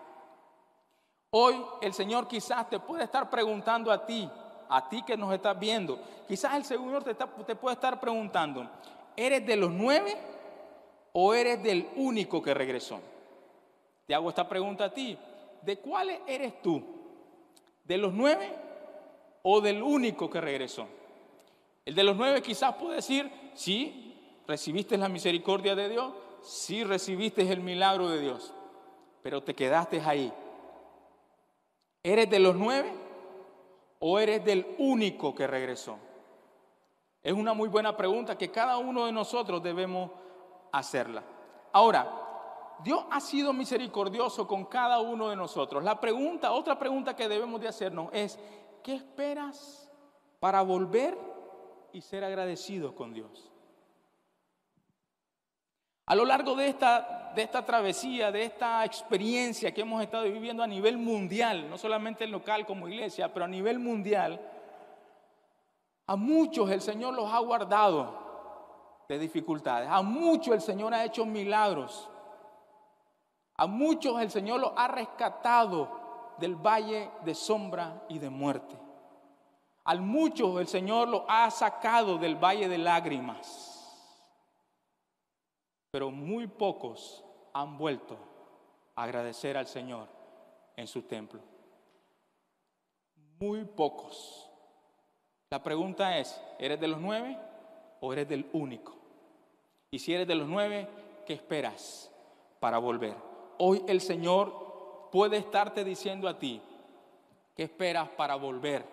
Hoy 1.31 1.63
el 1.81 1.93
Señor 1.93 2.27
quizás 2.27 2.69
te 2.69 2.79
puede 2.79 3.05
estar 3.05 3.29
preguntando 3.29 3.91
a 3.91 4.05
ti, 4.05 4.29
a 4.69 4.88
ti 4.88 5.03
que 5.03 5.17
nos 5.17 5.33
estás 5.33 5.57
viendo, 5.60 6.00
quizás 6.27 6.55
el 6.55 6.63
Señor 6.63 7.03
te, 7.03 7.15
te 7.15 7.55
puede 7.55 7.74
estar 7.74 8.00
preguntando, 8.00 8.69
¿eres 9.15 9.45
de 9.45 9.55
los 9.55 9.72
nueve 9.72 10.15
o 11.12 11.33
eres 11.33 11.63
del 11.63 11.89
único 11.95 12.41
que 12.41 12.53
regresó? 12.53 13.00
Te 14.05 14.13
hago 14.13 14.29
esta 14.29 14.48
pregunta 14.48 14.86
a 14.86 14.93
ti, 14.93 15.17
¿de 15.62 15.79
cuáles 15.79 16.19
eres 16.27 16.62
tú? 16.62 16.83
¿De 17.83 17.98
los 17.98 18.13
nueve 18.13 18.53
o 19.41 19.60
del 19.60 19.81
único 19.81 20.29
que 20.29 20.39
regresó? 20.39 20.88
El 21.86 21.95
de 21.95 22.03
los 22.03 22.15
nueve 22.15 22.41
quizás 22.41 22.75
puede 22.75 22.98
decir, 22.98 23.31
sí, 23.55 24.12
¿Recibiste 24.48 24.98
la 24.98 25.10
misericordia 25.10 25.76
de 25.76 25.90
Dios? 25.90 26.14
Sí 26.42 26.84
recibiste 26.84 27.50
el 27.50 27.62
milagro 27.62 28.10
de 28.10 28.20
Dios, 28.20 28.54
pero 29.22 29.42
te 29.42 29.56
quedaste 29.56 30.02
ahí. 30.02 30.34
¿Eres 32.04 32.30
de 32.30 32.40
los 32.40 32.56
nueve 32.56 32.92
o 34.00 34.20
eres 34.20 34.44
del 34.44 34.76
único 34.78 35.34
que 35.34 35.48
regresó? 35.48 35.98
Es 37.22 37.32
una 37.32 37.54
muy 37.54 37.70
buena 37.70 37.96
pregunta 37.96 38.38
que 38.38 38.52
cada 38.52 38.78
uno 38.78 39.06
de 39.06 39.14
nosotros 39.14 39.64
debemos 39.64 40.12
hacerla. 40.74 41.24
Ahora, 41.72 42.24
Dios 42.84 43.06
ha 43.10 43.22
sido 43.22 43.54
misericordioso 43.54 44.46
con 44.46 44.66
cada 44.66 45.00
uno 45.00 45.30
de 45.30 45.38
nosotros. 45.38 45.82
La 45.82 46.02
pregunta, 46.02 46.52
otra 46.52 46.78
pregunta 46.78 47.16
que 47.16 47.30
debemos 47.30 47.62
de 47.62 47.70
hacernos 47.70 48.10
es, 48.12 48.38
¿qué 48.84 48.96
esperas 48.96 49.90
para 50.42 50.62
volver 50.62 51.18
y 51.94 52.02
ser 52.02 52.26
agradecido 52.26 52.94
con 52.94 53.14
Dios? 53.14 53.52
A 56.05 56.15
lo 56.15 56.25
largo 56.25 56.55
de 56.55 56.67
esta, 56.67 57.31
de 57.33 57.43
esta 57.43 57.63
travesía, 57.65 58.31
de 58.31 58.43
esta 58.43 58.83
experiencia 58.83 59.74
que 59.74 59.81
hemos 59.81 60.01
estado 60.03 60.25
viviendo 60.25 60.62
a 60.62 60.67
nivel 60.67 60.98
mundial, 60.98 61.69
no 61.69 61.77
solamente 61.77 62.25
en 62.25 62.31
local 62.31 62.65
como 62.65 62.89
iglesia, 62.89 63.33
pero 63.33 63.45
a 63.45 63.48
nivel 63.48 63.79
mundial, 63.79 64.39
a 66.05 66.15
muchos 66.17 66.69
el 66.72 66.81
Señor 66.81 67.13
los 67.13 67.31
ha 67.31 67.39
guardado 67.39 69.05
de 69.07 69.17
dificultades, 69.17 69.88
a 69.89 70.01
muchos 70.01 70.53
el 70.53 70.62
Señor 70.62 70.93
ha 70.93 71.05
hecho 71.05 71.25
milagros, 71.25 72.10
a 73.55 73.65
muchos 73.65 74.22
el 74.22 74.29
Señor 74.29 74.60
los 74.60 74.74
ha 74.75 74.89
rescatado 74.89 76.36
del 76.38 76.55
valle 76.55 77.12
de 77.24 77.33
sombra 77.33 78.03
y 78.10 78.19
de 78.19 78.29
muerte. 78.29 78.77
A 79.86 79.95
muchos 79.95 80.60
el 80.60 80.67
Señor 80.67 81.07
los 81.07 81.24
ha 81.29 81.50
sacado 81.51 82.17
del 82.17 82.36
valle 82.36 82.67
de 82.67 82.77
lágrimas 82.77 83.73
pero 85.94 86.10
muy 86.10 86.48
pocos 86.48 87.24
han 87.54 87.78
vuelto 87.78 88.18
a 88.96 89.04
agradecer 89.04 89.56
al 89.56 89.68
Señor 89.68 90.08
en 90.76 90.88
su 90.88 91.04
templo. 91.04 91.40
Muy 93.40 93.64
pocos. 93.64 94.50
La 95.52 95.62
pregunta 95.62 96.18
es, 96.18 96.42
¿eres 96.58 96.80
de 96.80 96.88
los 96.88 97.00
nueve 97.00 97.38
o 98.02 98.12
eres 98.12 98.28
del 98.28 98.50
único? 98.54 98.96
Y 99.92 100.00
si 100.00 100.16
eres 100.16 100.28
de 100.28 100.34
los 100.34 100.48
nueve, 100.48 100.88
¿qué 101.28 101.34
esperas 101.34 102.12
para 102.60 102.80
volver? 102.80 103.16
Hoy 103.60 103.84
el 103.88 104.02
Señor 104.02 105.10
puede 105.12 105.38
estarte 105.38 105.84
diciendo 105.84 106.28
a 106.28 106.40
ti, 106.40 106.60
¿qué 107.56 107.62
esperas 107.62 108.10
para 108.10 108.34
volver 108.34 108.84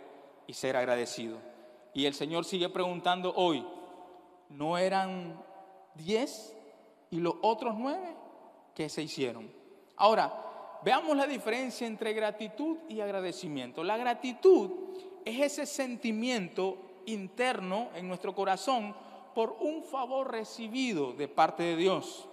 y 0.47 0.53
ser 0.53 0.77
agradecido? 0.77 1.39
Y 1.95 2.05
el 2.05 2.13
Señor 2.13 2.45
sigue 2.45 2.69
preguntando 2.69 3.33
hoy, 3.35 3.67
¿no 4.51 4.77
eran 4.77 5.43
diez? 5.95 6.60
Y 7.11 7.19
los 7.19 7.35
otros 7.43 7.75
nueve 7.77 8.15
que 8.75 8.89
se 8.89 9.03
hicieron. 9.03 9.51
Ahora, 9.97 10.81
veamos 10.85 11.17
la 11.17 11.27
diferencia 11.27 11.87
entre 11.87 12.13
gratitud 12.13 12.79
y 12.89 13.01
agradecimiento. 13.01 13.85
La 13.85 13.97
gratitud 13.97 14.71
es 15.25 15.41
ese 15.41 15.67
sentimiento 15.67 16.79
interno 17.07 17.89
en 17.95 18.09
nuestro 18.09 18.35
corazón 18.35 18.95
por 19.35 19.57
un 19.61 19.83
favor 19.83 20.31
recibido 20.31 21.13
de 21.13 21.29
parte 21.29 21.63
de 21.63 21.77
Dios. 21.77 22.29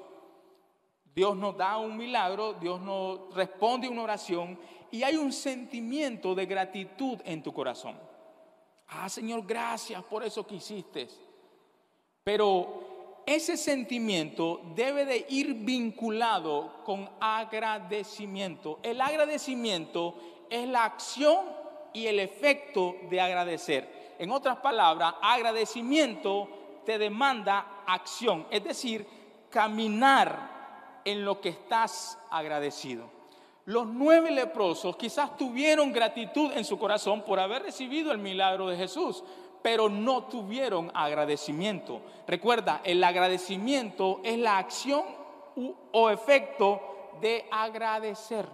Dios 1.13 1.36
nos 1.36 1.57
da 1.57 1.77
un 1.77 1.98
milagro, 1.98 2.53
Dios 2.53 2.79
nos 2.79 3.34
responde 3.34 3.89
una 3.89 4.03
oración 4.03 4.57
y 4.91 5.03
hay 5.03 5.15
un 5.15 5.34
sentimiento 5.34 6.36
de 6.36 6.46
gratitud 6.46 7.19
en 7.25 7.41
tu 7.41 7.51
corazón. 7.51 7.98
Ah, 8.89 9.10
Señor, 9.10 9.46
gracias 9.46 10.03
por 10.03 10.24
eso 10.24 10.46
que 10.46 10.55
hiciste. 10.55 11.07
Pero 12.24 12.97
ese 13.27 13.57
sentimiento 13.57 14.62
debe 14.74 15.03
de 15.05 15.25
ir 15.29 15.53
vinculado 15.53 16.81
con 16.86 17.10
agradecimiento. 17.19 18.79
El 18.81 19.01
agradecimiento 19.01 20.15
es 20.50 20.65
la 20.69 20.86
acción 20.86 21.46
y 21.91 22.07
el 22.07 22.19
efecto 22.19 22.96
de 23.10 23.19
agradecer. 23.19 24.15
En 24.17 24.31
otras 24.31 24.57
palabras, 24.60 25.15
agradecimiento 25.22 26.48
te 26.86 26.98
demanda 26.98 27.84
acción, 27.86 28.48
es 28.50 28.63
decir, 28.63 29.05
caminar 29.50 31.01
en 31.03 31.25
lo 31.25 31.41
que 31.41 31.50
estás 31.50 32.17
agradecido. 32.31 33.10
Los 33.65 33.86
nueve 33.88 34.31
leprosos 34.31 34.96
quizás 34.96 35.36
tuvieron 35.36 35.91
gratitud 35.91 36.53
en 36.53 36.63
su 36.63 36.79
corazón 36.79 37.24
por 37.24 37.41
haber 37.41 37.63
recibido 37.63 38.13
el 38.13 38.19
milagro 38.19 38.67
de 38.67 38.77
Jesús, 38.77 39.22
pero 39.62 39.90
no 39.90 40.24
tuvieron 40.24 40.92
agradecimiento. 40.94 42.02
Recuerda, 42.28 42.82
el 42.84 43.04
agradecimiento 43.04 44.22
es 44.24 44.38
la 44.38 44.58
acción 44.58 45.04
o 45.92 46.10
efecto 46.10 46.82
de 47.22 47.46
agradecer. 47.52 48.48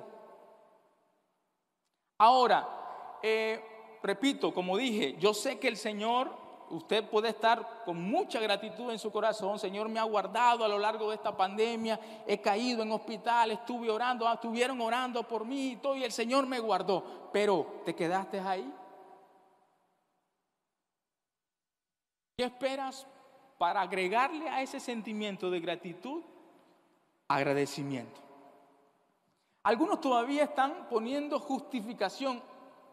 Ahora, 2.18 3.20
eh, 3.22 3.62
repito, 4.02 4.54
como 4.54 4.78
dije, 4.78 5.16
yo 5.20 5.34
sé 5.34 5.60
que 5.60 5.68
el 5.68 5.78
Señor, 5.78 6.32
usted 6.70 7.08
puede 7.10 7.30
estar 7.30 7.84
con 7.86 8.02
mucha 8.02 8.40
gratitud 8.40 8.92
en 8.92 9.00
su 9.00 9.12
corazón. 9.12 9.60
Señor 9.60 9.90
me 9.90 10.00
ha 10.00 10.04
guardado 10.04 10.64
a 10.64 10.68
lo 10.68 10.80
largo 10.80 11.10
de 11.10 11.16
esta 11.16 11.36
pandemia. 11.36 12.00
He 12.26 12.40
caído 12.40 12.84
en 12.84 12.92
hospital, 12.92 13.52
estuve 13.52 13.90
orando, 13.90 14.28
ah, 14.28 14.36
estuvieron 14.36 14.80
orando 14.82 15.24
por 15.24 15.46
mí 15.46 15.72
y 15.72 15.76
todo, 15.78 15.96
y 15.96 16.04
el 16.04 16.12
Señor 16.12 16.46
me 16.46 16.60
guardó. 16.60 17.30
Pero, 17.32 17.82
¿te 17.86 17.94
quedaste 17.94 18.40
ahí? 18.40 18.72
¿Qué 22.36 22.46
esperas 22.46 23.06
para 23.60 23.82
agregarle 23.82 24.50
a 24.50 24.62
ese 24.62 24.80
sentimiento 24.80 25.52
de 25.52 25.60
gratitud 25.60 26.24
agradecimiento? 27.28 28.22
Algunos 29.62 30.02
todavía 30.02 30.44
están 30.44 30.88
poniendo 30.90 31.40
justificación 31.40 32.42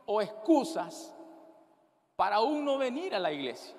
o 0.04 0.20
excusas 0.20 1.14
para 2.16 2.40
uno 2.40 2.76
venir 2.76 3.14
a 3.14 3.18
la 3.18 3.32
iglesia. 3.32 3.74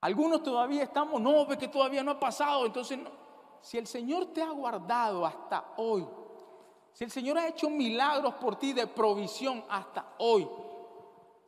Algunos 0.00 0.42
todavía 0.42 0.82
estamos, 0.82 1.20
no, 1.20 1.46
porque 1.46 1.68
todavía 1.68 2.02
no 2.02 2.10
ha 2.10 2.20
pasado, 2.20 2.66
entonces 2.66 2.98
si 3.60 3.78
el 3.78 3.86
Señor 3.86 4.26
te 4.26 4.42
ha 4.42 4.50
guardado 4.50 5.24
hasta 5.24 5.74
hoy, 5.76 6.06
si 6.92 7.04
el 7.04 7.10
Señor 7.10 7.38
ha 7.38 7.48
hecho 7.48 7.70
milagros 7.70 8.34
por 8.34 8.56
ti 8.56 8.72
de 8.72 8.86
provisión 8.86 9.64
hasta 9.68 10.14
hoy, 10.18 10.46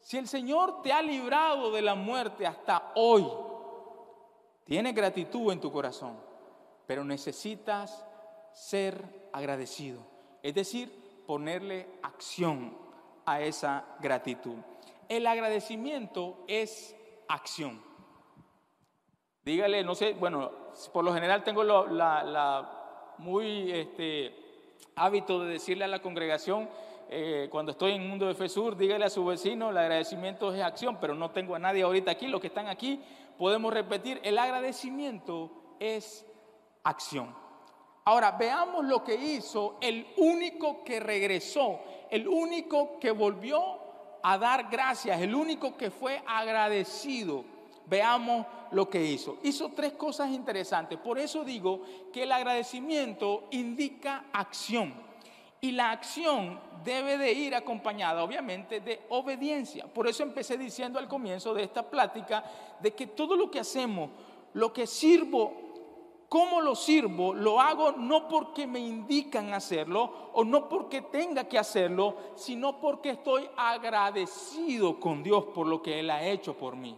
si 0.08 0.16
el 0.16 0.26
Señor 0.26 0.80
te 0.80 0.90
ha 0.90 1.02
librado 1.02 1.70
de 1.70 1.82
la 1.82 1.94
muerte 1.94 2.46
hasta 2.46 2.92
hoy, 2.94 3.26
tienes 4.64 4.94
gratitud 4.94 5.52
en 5.52 5.60
tu 5.60 5.70
corazón, 5.70 6.18
pero 6.86 7.04
necesitas 7.04 8.06
ser 8.54 9.28
agradecido. 9.34 10.00
Es 10.42 10.54
decir, 10.54 11.22
ponerle 11.26 11.90
acción 12.02 12.74
a 13.26 13.42
esa 13.42 13.84
gratitud. 14.00 14.56
El 15.10 15.26
agradecimiento 15.26 16.42
es 16.46 16.96
acción. 17.28 17.82
Dígale, 19.44 19.84
no 19.84 19.94
sé, 19.94 20.14
bueno, 20.14 20.50
por 20.90 21.04
lo 21.04 21.12
general 21.12 21.44
tengo 21.44 21.62
la, 21.64 23.14
muy 23.18 23.70
este, 23.72 24.34
hábito 24.96 25.44
de 25.44 25.52
decirle 25.52 25.84
a 25.84 25.88
la 25.88 26.00
congregación, 26.00 26.66
eh, 27.10 27.48
cuando 27.50 27.72
estoy 27.72 27.92
en 27.92 28.08
Mundo 28.08 28.26
de 28.26 28.34
Fesur, 28.34 28.76
dígale 28.76 29.04
a 29.04 29.10
su 29.10 29.24
vecino, 29.24 29.70
el 29.70 29.78
agradecimiento 29.78 30.52
es 30.54 30.62
acción, 30.62 30.98
pero 31.00 31.14
no 31.14 31.30
tengo 31.30 31.54
a 31.54 31.58
nadie 31.58 31.82
ahorita 31.82 32.10
aquí, 32.10 32.26
los 32.26 32.40
que 32.40 32.48
están 32.48 32.68
aquí, 32.68 33.00
podemos 33.38 33.72
repetir, 33.72 34.20
el 34.22 34.38
agradecimiento 34.38 35.50
es 35.80 36.26
acción. 36.84 37.34
Ahora, 38.04 38.32
veamos 38.32 38.84
lo 38.86 39.04
que 39.04 39.14
hizo 39.14 39.76
el 39.80 40.06
único 40.16 40.82
que 40.82 41.00
regresó, 41.00 41.80
el 42.10 42.26
único 42.26 42.98
que 42.98 43.10
volvió 43.10 43.60
a 44.22 44.38
dar 44.38 44.68
gracias, 44.70 45.20
el 45.20 45.34
único 45.34 45.76
que 45.76 45.90
fue 45.90 46.22
agradecido. 46.26 47.44
Veamos 47.86 48.46
lo 48.70 48.88
que 48.88 49.02
hizo. 49.02 49.38
Hizo 49.42 49.70
tres 49.70 49.92
cosas 49.92 50.30
interesantes. 50.30 50.98
Por 50.98 51.18
eso 51.18 51.44
digo 51.44 51.82
que 52.12 52.24
el 52.24 52.32
agradecimiento 52.32 53.44
indica 53.50 54.26
acción. 54.32 55.07
Y 55.60 55.72
la 55.72 55.90
acción 55.90 56.60
debe 56.84 57.18
de 57.18 57.32
ir 57.32 57.54
acompañada, 57.54 58.22
obviamente, 58.22 58.80
de 58.80 59.00
obediencia. 59.08 59.86
Por 59.86 60.06
eso 60.06 60.22
empecé 60.22 60.56
diciendo 60.56 60.98
al 60.98 61.08
comienzo 61.08 61.52
de 61.52 61.64
esta 61.64 61.82
plática 61.82 62.44
de 62.80 62.94
que 62.94 63.08
todo 63.08 63.36
lo 63.36 63.50
que 63.50 63.60
hacemos, 63.60 64.10
lo 64.54 64.72
que 64.72 64.86
sirvo, 64.86 65.52
cómo 66.28 66.60
lo 66.60 66.76
sirvo, 66.76 67.34
lo 67.34 67.60
hago 67.60 67.92
no 67.92 68.28
porque 68.28 68.66
me 68.66 68.78
indican 68.78 69.52
hacerlo 69.52 70.30
o 70.32 70.44
no 70.44 70.68
porque 70.68 71.02
tenga 71.02 71.44
que 71.44 71.58
hacerlo, 71.58 72.16
sino 72.36 72.80
porque 72.80 73.10
estoy 73.10 73.48
agradecido 73.56 75.00
con 75.00 75.22
Dios 75.22 75.46
por 75.46 75.66
lo 75.66 75.82
que 75.82 75.98
Él 75.98 76.10
ha 76.10 76.24
hecho 76.24 76.56
por 76.56 76.76
mí 76.76 76.96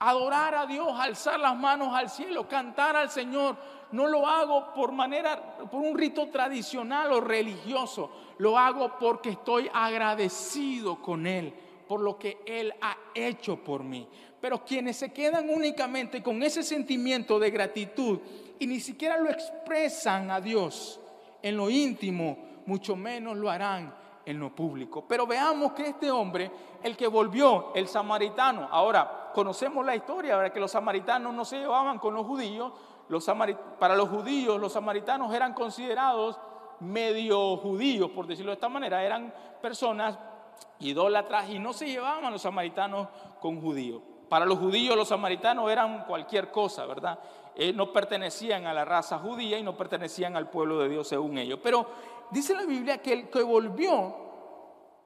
adorar 0.00 0.54
a 0.54 0.66
Dios, 0.66 0.88
alzar 0.98 1.38
las 1.38 1.56
manos 1.56 1.94
al 1.94 2.08
cielo, 2.08 2.48
cantar 2.48 2.96
al 2.96 3.10
Señor. 3.10 3.56
No 3.92 4.06
lo 4.06 4.26
hago 4.26 4.72
por 4.74 4.92
manera, 4.92 5.58
por 5.70 5.80
un 5.82 5.96
rito 5.96 6.28
tradicional 6.28 7.12
o 7.12 7.20
religioso. 7.20 8.10
Lo 8.38 8.58
hago 8.58 8.98
porque 8.98 9.30
estoy 9.30 9.70
agradecido 9.72 11.02
con 11.02 11.26
Él, 11.26 11.52
por 11.86 12.00
lo 12.00 12.18
que 12.18 12.38
Él 12.46 12.72
ha 12.80 12.96
hecho 13.14 13.62
por 13.62 13.84
mí. 13.84 14.08
Pero 14.40 14.64
quienes 14.64 14.96
se 14.96 15.12
quedan 15.12 15.50
únicamente 15.50 16.22
con 16.22 16.42
ese 16.42 16.62
sentimiento 16.62 17.38
de 17.38 17.50
gratitud 17.50 18.20
y 18.58 18.66
ni 18.66 18.80
siquiera 18.80 19.18
lo 19.18 19.28
expresan 19.28 20.30
a 20.30 20.40
Dios 20.40 20.98
en 21.42 21.58
lo 21.58 21.68
íntimo, 21.68 22.38
mucho 22.64 22.96
menos 22.96 23.36
lo 23.36 23.50
harán 23.50 24.00
en 24.30 24.38
lo 24.38 24.54
público. 24.54 25.04
Pero 25.06 25.26
veamos 25.26 25.72
que 25.72 25.88
este 25.88 26.10
hombre, 26.10 26.50
el 26.82 26.96
que 26.96 27.06
volvió, 27.06 27.72
el 27.74 27.88
samaritano, 27.88 28.68
ahora 28.70 29.30
conocemos 29.34 29.84
la 29.84 29.96
historia, 29.96 30.34
ahora 30.34 30.52
que 30.52 30.60
los 30.60 30.70
samaritanos 30.70 31.34
no 31.34 31.44
se 31.44 31.58
llevaban 31.58 31.98
con 31.98 32.14
los 32.14 32.26
judíos, 32.26 32.72
los 33.08 33.28
para 33.78 33.96
los 33.96 34.08
judíos 34.08 34.60
los 34.60 34.72
samaritanos 34.72 35.34
eran 35.34 35.52
considerados 35.52 36.38
medio 36.78 37.56
judíos, 37.56 38.10
por 38.10 38.26
decirlo 38.26 38.52
de 38.52 38.54
esta 38.54 38.68
manera, 38.68 39.04
eran 39.04 39.34
personas 39.60 40.18
idólatras 40.78 41.50
y 41.50 41.58
no 41.58 41.72
se 41.72 41.86
llevaban 41.86 42.32
los 42.32 42.42
samaritanos 42.42 43.08
con 43.40 43.60
judíos. 43.60 44.00
Para 44.28 44.46
los 44.46 44.58
judíos 44.58 44.96
los 44.96 45.08
samaritanos 45.08 45.70
eran 45.70 46.04
cualquier 46.04 46.52
cosa, 46.52 46.86
¿verdad? 46.86 47.18
Eh, 47.56 47.72
no 47.72 47.92
pertenecían 47.92 48.66
a 48.66 48.72
la 48.72 48.84
raza 48.84 49.18
judía 49.18 49.58
y 49.58 49.62
no 49.62 49.76
pertenecían 49.76 50.36
al 50.36 50.48
pueblo 50.48 50.78
de 50.78 50.88
Dios 50.88 51.08
según 51.08 51.36
ellos. 51.36 51.58
Pero 51.62 51.86
dice 52.30 52.54
la 52.54 52.64
Biblia 52.64 52.98
que 52.98 53.12
el 53.12 53.30
que 53.30 53.42
volvió, 53.42 54.16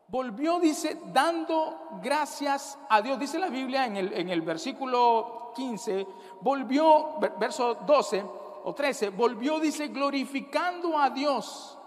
volvió, 0.08 0.60
dice, 0.60 0.98
dando 1.12 1.98
gracias 2.02 2.78
a 2.88 3.02
Dios. 3.02 3.18
Dice 3.18 3.38
la 3.38 3.48
Biblia 3.48 3.86
en 3.86 3.96
el, 3.96 4.12
en 4.12 4.28
el 4.28 4.42
versículo 4.42 5.52
15, 5.56 6.06
volvió, 6.40 7.18
verso 7.38 7.74
12 7.74 8.24
o 8.64 8.74
13, 8.74 9.10
volvió, 9.10 9.58
dice, 9.58 9.88
glorificando 9.88 10.98
a 10.98 11.10
Dios 11.10 11.78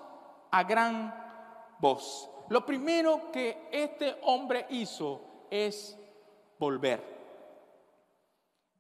a 0.52 0.64
gran 0.64 1.14
voz. 1.80 2.30
Lo 2.50 2.66
primero 2.66 3.32
que 3.32 3.68
este 3.72 4.18
hombre 4.24 4.66
hizo 4.70 5.22
es 5.50 5.98
volver. 6.60 7.18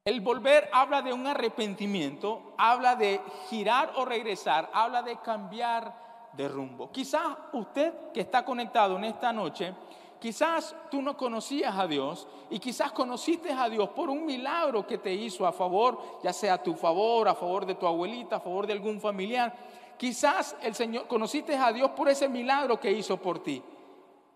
El 0.05 0.21
volver 0.21 0.69
habla 0.71 1.01
de 1.01 1.11
un 1.11 1.27
arrepentimiento, 1.27 2.53
habla 2.57 2.95
de 2.95 3.19
girar 3.49 3.91
o 3.97 4.05
regresar, 4.05 4.69
habla 4.73 5.01
de 5.03 5.17
cambiar 5.19 6.06
de 6.33 6.47
rumbo. 6.47 6.91
Quizás 6.91 7.37
usted 7.53 8.11
que 8.13 8.21
está 8.21 8.43
conectado 8.43 8.97
en 8.97 9.05
esta 9.05 9.31
noche, 9.33 9.73
quizás 10.19 10.75
tú 10.89 11.01
no 11.01 11.15
conocías 11.15 11.75
a 11.75 11.87
Dios 11.87 12.27
y 12.49 12.59
quizás 12.59 12.91
conociste 12.91 13.51
a 13.51 13.69
Dios 13.69 13.89
por 13.89 14.09
un 14.09 14.25
milagro 14.25 14.85
que 14.85 14.97
te 14.97 15.13
hizo 15.13 15.45
a 15.45 15.51
favor, 15.51 16.19
ya 16.23 16.33
sea 16.33 16.55
a 16.55 16.63
tu 16.63 16.75
favor, 16.75 17.27
a 17.27 17.35
favor 17.35 17.65
de 17.65 17.75
tu 17.75 17.87
abuelita, 17.87 18.37
a 18.37 18.39
favor 18.39 18.67
de 18.67 18.73
algún 18.73 18.99
familiar. 18.99 19.53
Quizás 19.97 20.55
el 20.61 20.75
Señor 20.75 21.07
conociste 21.07 21.55
a 21.55 21.71
Dios 21.71 21.91
por 21.91 22.09
ese 22.09 22.29
milagro 22.29 22.79
que 22.79 22.91
hizo 22.91 23.17
por 23.17 23.41
ti, 23.41 23.63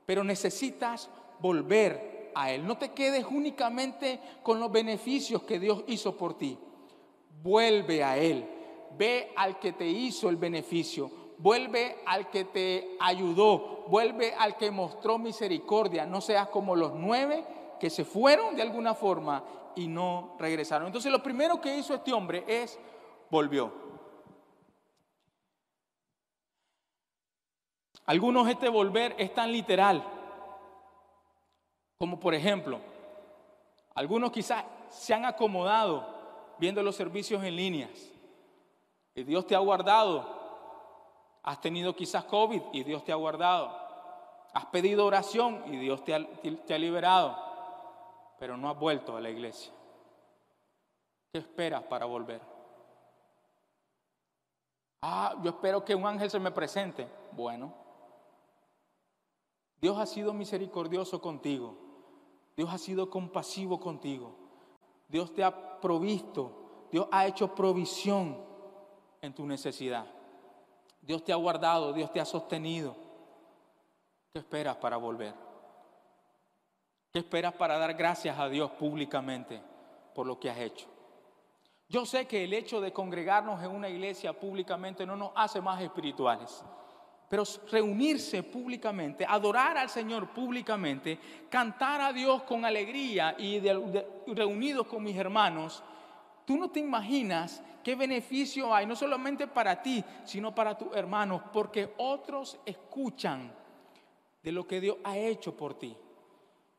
pero 0.05 0.23
necesitas 0.23 1.09
volver 1.39 2.31
a 2.35 2.51
Él. 2.51 2.65
No 2.65 2.77
te 2.77 2.91
quedes 2.91 3.25
únicamente 3.25 4.19
con 4.43 4.59
los 4.59 4.71
beneficios 4.71 5.43
que 5.43 5.59
Dios 5.59 5.83
hizo 5.87 6.15
por 6.17 6.37
ti. 6.37 6.57
Vuelve 7.41 8.03
a 8.03 8.17
Él. 8.17 8.45
Ve 8.97 9.31
al 9.35 9.59
que 9.59 9.73
te 9.73 9.87
hizo 9.87 10.29
el 10.29 10.35
beneficio. 10.35 11.20
Vuelve 11.41 12.01
al 12.05 12.29
que 12.29 12.45
te 12.45 12.97
ayudó. 12.99 13.85
Vuelve 13.87 14.33
al 14.35 14.57
que 14.57 14.71
mostró 14.71 15.17
misericordia. 15.17 16.05
No 16.05 16.21
seas 16.21 16.47
como 16.49 16.75
los 16.75 16.93
nueve 16.93 17.45
que 17.79 17.89
se 17.89 18.05
fueron 18.05 18.55
de 18.55 18.61
alguna 18.61 18.93
forma 18.93 19.43
y 19.75 19.87
no 19.87 20.35
regresaron. 20.39 20.87
Entonces 20.87 21.11
lo 21.11 21.23
primero 21.23 21.59
que 21.59 21.75
hizo 21.75 21.93
este 21.93 22.13
hombre 22.13 22.43
es 22.47 22.79
volvió. 23.29 23.71
Algunos 28.05 28.47
este 28.47 28.69
volver 28.69 29.15
es 29.17 29.33
tan 29.33 29.51
literal 29.51 30.03
como 32.01 32.19
por 32.19 32.33
ejemplo, 32.33 32.79
algunos 33.93 34.31
quizás 34.31 34.65
se 34.89 35.13
han 35.13 35.23
acomodado 35.23 36.55
viendo 36.57 36.81
los 36.81 36.95
servicios 36.95 37.43
en 37.43 37.55
líneas 37.55 37.91
y 39.13 39.21
Dios 39.21 39.45
te 39.45 39.53
ha 39.53 39.59
guardado. 39.59 40.40
Has 41.43 41.59
tenido 41.59 41.95
quizás 41.95 42.25
COVID 42.25 42.61
y 42.73 42.83
Dios 42.83 43.03
te 43.03 43.11
ha 43.11 43.15
guardado. 43.15 43.75
Has 44.53 44.65
pedido 44.67 45.05
oración 45.05 45.63
y 45.67 45.77
Dios 45.77 46.03
te 46.03 46.13
ha, 46.13 46.77
liberado, 46.77 47.37
pero 48.37 48.57
no 48.57 48.69
has 48.69 48.77
vuelto 48.77 49.15
a 49.15 49.21
la 49.21 49.29
iglesia. 49.29 49.71
¿Qué 51.31 51.39
esperas 51.39 51.83
para 51.83 52.05
volver? 52.05 52.41
Ah, 55.01 55.35
yo 55.41 55.51
espero 55.51 55.83
que 55.83 55.95
un 55.95 56.05
ángel 56.05 56.29
se 56.29 56.39
me 56.39 56.51
presente. 56.51 57.07
Bueno, 57.31 57.73
Dios 59.79 59.97
ha 59.97 60.05
sido 60.05 60.33
misericordioso 60.33 61.21
contigo. 61.21 61.75
Dios 62.55 62.69
ha 62.71 62.77
sido 62.77 63.09
compasivo 63.09 63.79
contigo. 63.79 64.35
Dios 65.07 65.33
te 65.33 65.43
ha 65.43 65.79
provisto. 65.79 66.87
Dios 66.91 67.07
ha 67.09 67.25
hecho 67.25 67.55
provisión 67.55 68.37
en 69.21 69.33
tu 69.33 69.45
necesidad. 69.45 70.20
Dios 71.01 71.23
te 71.23 71.33
ha 71.33 71.35
guardado, 71.35 71.93
Dios 71.93 72.11
te 72.11 72.19
ha 72.19 72.25
sostenido. 72.25 72.95
¿Qué 74.31 74.39
esperas 74.39 74.77
para 74.77 74.97
volver? 74.97 75.33
¿Qué 77.11 77.19
esperas 77.19 77.53
para 77.53 77.77
dar 77.77 77.93
gracias 77.95 78.39
a 78.39 78.47
Dios 78.47 78.71
públicamente 78.71 79.61
por 80.15 80.25
lo 80.25 80.39
que 80.39 80.49
has 80.49 80.57
hecho? 80.59 80.87
Yo 81.89 82.05
sé 82.05 82.25
que 82.25 82.45
el 82.45 82.53
hecho 82.53 82.79
de 82.79 82.93
congregarnos 82.93 83.61
en 83.61 83.71
una 83.71 83.89
iglesia 83.89 84.31
públicamente 84.31 85.05
no 85.05 85.17
nos 85.17 85.31
hace 85.35 85.59
más 85.59 85.81
espirituales. 85.81 86.63
Pero 87.27 87.43
reunirse 87.69 88.43
públicamente, 88.43 89.25
adorar 89.27 89.77
al 89.77 89.89
Señor 89.89 90.29
públicamente, 90.29 91.19
cantar 91.49 91.99
a 91.99 92.13
Dios 92.13 92.43
con 92.43 92.63
alegría 92.63 93.35
y 93.37 93.59
reunidos 94.27 94.87
con 94.87 95.03
mis 95.03 95.17
hermanos, 95.17 95.83
tú 96.45 96.57
no 96.57 96.69
te 96.69 96.79
imaginas 96.79 97.63
qué 97.83 97.95
beneficio 97.95 98.73
hay, 98.73 98.85
no 98.85 98.95
solamente 98.95 99.47
para 99.47 99.81
ti, 99.81 100.03
sino 100.23 100.53
para 100.53 100.77
tus 100.77 100.95
hermanos, 100.95 101.41
porque 101.51 101.93
otros 101.97 102.59
escuchan 102.65 103.51
de 104.41 104.51
lo 104.51 104.67
que 104.67 104.81
Dios 104.81 104.97
ha 105.03 105.17
hecho 105.17 105.55
por 105.55 105.75
ti. 105.75 105.95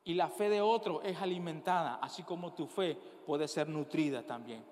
Y 0.04 0.14
la 0.14 0.28
fe 0.28 0.48
de 0.48 0.60
otros 0.60 1.00
es 1.04 1.20
alimentada, 1.20 1.98
así 2.02 2.22
como 2.22 2.52
tu 2.52 2.66
fe 2.66 2.98
puede 3.24 3.46
ser 3.46 3.68
nutrida 3.68 4.22
también. 4.26 4.64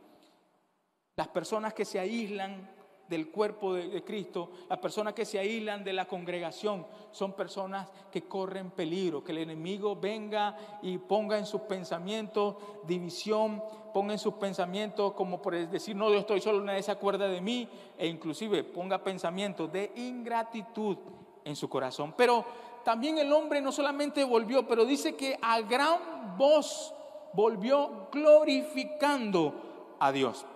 Las 1.16 1.29
personas 1.29 1.74
que 1.74 1.85
se 1.85 2.00
aíslan 2.00 2.68
del 3.11 3.29
cuerpo 3.29 3.75
de, 3.75 4.05
Cristo, 4.05 4.51
las 4.68 4.79
personas 4.79 5.14
que 5.14 5.25
se 5.25 5.38
aíslan 5.38 5.83
de 5.83 5.92
la 5.92 6.07
congregación, 6.07 6.87
son 7.11 7.33
personas 7.33 7.88
que 8.11 8.23
corren 8.23 8.70
peligro, 8.70 9.25
que 9.25 9.33
el 9.33 9.38
enemigo 9.38 9.96
venga 9.96 10.57
y 10.81 10.96
ponga 10.96 11.37
en 11.37 11.44
sus 11.44 11.62
pensamientos 11.62 12.55
división, 12.87 13.62
ponga 13.92 14.12
en 14.12 14.18
sus 14.20 14.35
pensamientos 14.35 15.12
como 15.14 15.42
por 15.42 15.57
decir, 15.68 15.96
no, 15.96 16.09
yo 16.11 16.18
estoy 16.18 16.40
solo, 16.40 16.62
nadie 16.62 16.85
se 16.85 16.92
acuerda 16.92 17.27
de 17.27 17.40
mí, 17.40 17.68
e 17.99 18.07
inclusive 18.07 18.62
ponga 18.62 19.03
pensamientos 19.03 19.73
de 19.73 19.90
ingratitud 19.96 20.96
en 21.44 21.57
su 21.57 21.68
corazón. 21.68 22.14
Pero 22.16 22.44
también 22.85 23.18
el 23.18 23.33
hombre 23.33 23.61
no 23.61 23.73
solamente 23.73 24.23
volvió, 24.23 24.68
pero 24.68 24.85
dice 24.85 25.16
que 25.16 25.37
a 25.42 25.61
gran 25.62 26.37
voz 26.38 26.94
volvió 27.33 28.09
glorificando 28.12 29.96
a 29.99 30.12
Dios 30.12 30.46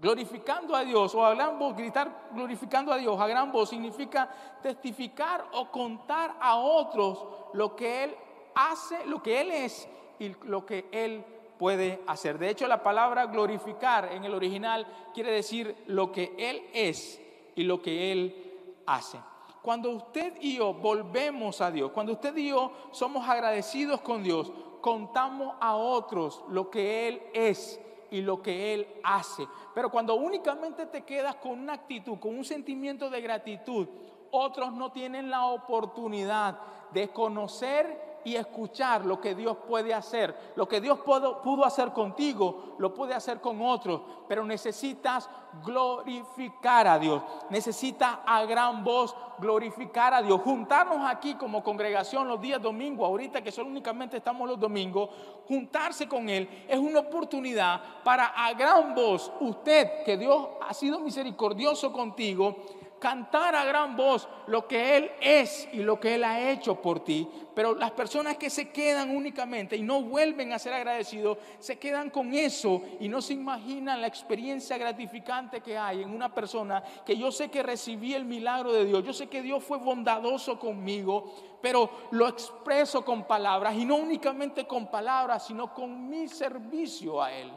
glorificando 0.00 0.74
a 0.76 0.84
Dios 0.84 1.14
o 1.14 1.24
a 1.24 1.34
gran 1.34 1.58
gritar 1.74 2.28
glorificando 2.32 2.92
a 2.92 2.96
Dios 2.96 3.20
a 3.20 3.26
gran 3.26 3.50
voz 3.50 3.70
significa 3.70 4.28
testificar 4.62 5.44
o 5.52 5.70
contar 5.70 6.36
a 6.40 6.56
otros 6.56 7.24
lo 7.52 7.74
que 7.74 8.04
Él 8.04 8.14
hace, 8.54 9.06
lo 9.06 9.22
que 9.22 9.40
Él 9.40 9.50
es 9.50 9.88
y 10.18 10.34
lo 10.44 10.66
que 10.66 10.86
Él 10.90 11.24
puede 11.58 12.00
hacer. 12.06 12.38
De 12.38 12.50
hecho, 12.50 12.66
la 12.68 12.82
palabra 12.82 13.26
glorificar 13.26 14.12
en 14.12 14.24
el 14.24 14.34
original 14.34 14.86
quiere 15.14 15.32
decir 15.32 15.76
lo 15.86 16.12
que 16.12 16.34
Él 16.38 16.62
es 16.72 17.20
y 17.54 17.64
lo 17.64 17.82
que 17.82 18.12
Él 18.12 18.82
hace. 18.86 19.18
Cuando 19.62 19.90
usted 19.90 20.34
y 20.40 20.56
yo 20.56 20.72
volvemos 20.72 21.60
a 21.60 21.70
Dios, 21.70 21.90
cuando 21.92 22.12
usted 22.12 22.36
y 22.36 22.48
yo 22.48 22.72
somos 22.92 23.28
agradecidos 23.28 24.00
con 24.00 24.22
Dios, 24.22 24.52
contamos 24.80 25.56
a 25.60 25.76
otros 25.76 26.42
lo 26.48 26.70
que 26.70 27.08
Él 27.08 27.22
es 27.34 27.80
y 28.10 28.22
lo 28.22 28.42
que 28.42 28.74
Él 28.74 28.88
hace. 29.02 29.46
Pero 29.74 29.90
cuando 29.90 30.14
únicamente 30.14 30.86
te 30.86 31.02
quedas 31.02 31.36
con 31.36 31.52
una 31.52 31.74
actitud, 31.74 32.18
con 32.18 32.36
un 32.36 32.44
sentimiento 32.44 33.10
de 33.10 33.20
gratitud, 33.20 33.88
otros 34.30 34.72
no 34.72 34.92
tienen 34.92 35.30
la 35.30 35.46
oportunidad 35.46 36.58
de 36.92 37.08
conocer 37.08 38.07
y 38.28 38.36
escuchar 38.36 39.06
lo 39.06 39.20
que 39.20 39.34
Dios 39.34 39.56
puede 39.66 39.94
hacer. 39.94 40.52
Lo 40.54 40.68
que 40.68 40.82
Dios 40.82 40.98
pudo, 41.00 41.40
pudo, 41.40 41.64
hacer 41.64 41.92
contigo, 41.92 42.74
lo 42.78 42.92
puede 42.92 43.14
hacer 43.14 43.40
con 43.40 43.62
otros, 43.62 44.02
pero 44.28 44.44
necesitas 44.44 45.30
glorificar 45.64 46.86
a 46.86 46.98
Dios. 46.98 47.22
Necesitas 47.48 48.18
a 48.26 48.44
gran 48.44 48.84
voz 48.84 49.16
glorificar 49.38 50.12
a 50.12 50.20
Dios. 50.20 50.42
Juntarnos 50.42 51.10
aquí 51.10 51.36
como 51.36 51.62
congregación 51.62 52.28
los 52.28 52.38
días 52.40 52.60
domingos, 52.60 53.06
ahorita 53.06 53.40
que 53.40 53.50
solo 53.50 53.68
únicamente 53.70 54.18
estamos 54.18 54.46
los 54.46 54.60
domingos, 54.60 55.08
juntarse 55.46 56.06
con 56.06 56.28
Él 56.28 56.66
es 56.68 56.78
una 56.78 57.00
oportunidad 57.00 57.80
para 58.04 58.26
a 58.26 58.52
gran 58.52 58.94
voz, 58.94 59.32
usted 59.40 60.04
que 60.04 60.18
Dios 60.18 60.48
ha 60.60 60.74
sido 60.74 61.00
misericordioso 61.00 61.92
contigo, 61.92 62.56
cantar 62.98 63.54
a 63.54 63.64
gran 63.64 63.96
voz 63.96 64.28
lo 64.46 64.66
que 64.66 64.96
Él 64.96 65.10
es 65.20 65.68
y 65.72 65.78
lo 65.78 65.98
que 66.00 66.14
Él 66.14 66.24
ha 66.24 66.50
hecho 66.50 66.80
por 66.80 67.04
ti. 67.04 67.28
Pero 67.54 67.74
las 67.74 67.90
personas 67.92 68.36
que 68.36 68.50
se 68.50 68.70
quedan 68.70 69.14
únicamente 69.14 69.76
y 69.76 69.82
no 69.82 70.02
vuelven 70.02 70.52
a 70.52 70.58
ser 70.58 70.72
agradecidos, 70.72 71.38
se 71.58 71.78
quedan 71.78 72.10
con 72.10 72.32
eso 72.34 72.82
y 73.00 73.08
no 73.08 73.20
se 73.20 73.34
imaginan 73.34 74.00
la 74.00 74.06
experiencia 74.06 74.78
gratificante 74.78 75.60
que 75.60 75.76
hay 75.76 76.02
en 76.02 76.10
una 76.10 76.32
persona 76.32 76.82
que 77.04 77.16
yo 77.16 77.32
sé 77.32 77.50
que 77.50 77.62
recibí 77.62 78.14
el 78.14 78.24
milagro 78.24 78.72
de 78.72 78.84
Dios, 78.84 79.04
yo 79.04 79.12
sé 79.12 79.28
que 79.28 79.42
Dios 79.42 79.64
fue 79.64 79.78
bondadoso 79.78 80.58
conmigo, 80.58 81.58
pero 81.60 81.90
lo 82.12 82.28
expreso 82.28 83.04
con 83.04 83.24
palabras 83.24 83.74
y 83.74 83.84
no 83.84 83.96
únicamente 83.96 84.66
con 84.66 84.90
palabras, 84.90 85.46
sino 85.46 85.74
con 85.74 86.08
mi 86.08 86.28
servicio 86.28 87.22
a 87.22 87.32
Él. 87.32 87.50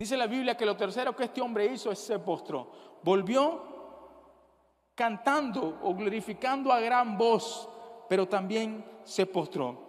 Dice 0.00 0.16
la 0.16 0.28
Biblia 0.28 0.56
que 0.56 0.64
lo 0.64 0.76
tercero 0.76 1.16
que 1.16 1.24
este 1.24 1.40
hombre 1.40 1.66
hizo 1.66 1.90
es 1.90 1.98
se 1.98 2.20
postró. 2.20 2.70
Volvió 3.02 3.62
cantando 4.94 5.78
o 5.82 5.94
glorificando 5.94 6.72
a 6.72 6.80
gran 6.80 7.16
voz, 7.16 7.68
pero 8.08 8.26
también 8.26 8.84
se 9.04 9.26
postró. 9.26 9.86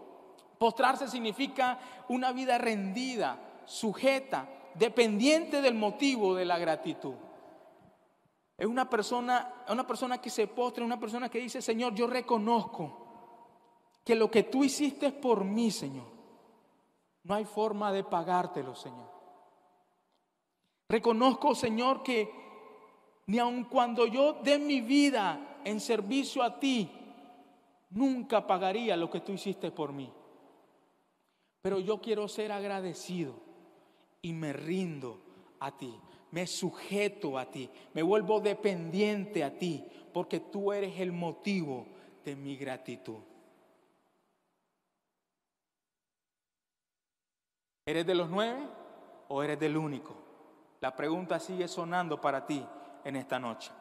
Postrarse 0.57 1.07
significa 1.07 1.79
una 2.09 2.31
vida 2.31 2.57
rendida, 2.57 3.39
sujeta, 3.65 4.47
dependiente 4.75 5.61
del 5.61 5.73
motivo 5.73 6.35
de 6.35 6.45
la 6.45 6.59
gratitud. 6.59 7.15
Es 8.57 8.67
una 8.67 8.89
persona, 8.89 9.63
una 9.69 9.87
persona 9.87 10.19
que 10.19 10.29
se 10.29 10.47
postra, 10.47 10.83
una 10.83 10.99
persona 10.99 11.29
que 11.29 11.39
dice, 11.39 11.61
Señor, 11.61 11.95
yo 11.95 12.07
reconozco 12.07 13.07
que 14.03 14.15
lo 14.15 14.29
que 14.29 14.43
tú 14.43 14.63
hiciste 14.63 15.11
por 15.11 15.45
mí, 15.45 15.71
Señor. 15.71 16.07
No 17.23 17.35
hay 17.35 17.45
forma 17.45 17.91
de 17.91 18.03
pagártelo, 18.03 18.75
Señor. 18.75 19.09
Reconozco, 20.89 21.55
Señor, 21.55 22.03
que 22.03 22.38
ni 23.29 23.37
aun 23.37 23.65
cuando 23.65 24.07
yo 24.07 24.41
dé 24.43 24.57
mi 24.57 24.81
vida 24.81 25.59
en 25.63 25.79
servicio 25.79 26.41
a 26.41 26.59
ti, 26.59 26.89
nunca 27.91 28.47
pagaría 28.47 28.97
lo 28.97 29.07
que 29.11 29.19
tú 29.19 29.33
hiciste 29.33 29.69
por 29.69 29.93
mí. 29.93 30.11
Pero 31.61 31.77
yo 31.77 32.01
quiero 32.01 32.27
ser 32.27 32.51
agradecido 32.51 33.35
y 34.23 34.33
me 34.33 34.51
rindo 34.51 35.21
a 35.59 35.77
ti, 35.77 35.93
me 36.31 36.47
sujeto 36.47 37.37
a 37.37 37.45
ti, 37.51 37.69
me 37.93 38.01
vuelvo 38.01 38.39
dependiente 38.39 39.43
a 39.43 39.55
ti, 39.55 39.85
porque 40.11 40.39
tú 40.39 40.73
eres 40.73 40.99
el 40.99 41.11
motivo 41.11 41.85
de 42.25 42.35
mi 42.35 42.57
gratitud. 42.57 43.19
¿Eres 47.85 48.07
de 48.07 48.15
los 48.15 48.27
nueve 48.27 48.67
o 49.27 49.43
eres 49.43 49.59
del 49.59 49.77
único? 49.77 50.15
La 50.81 50.95
pregunta 50.95 51.39
sigue 51.39 51.67
sonando 51.67 52.19
para 52.19 52.47
ti 52.47 52.65
en 53.03 53.15
esta 53.15 53.39
noche. 53.39 53.71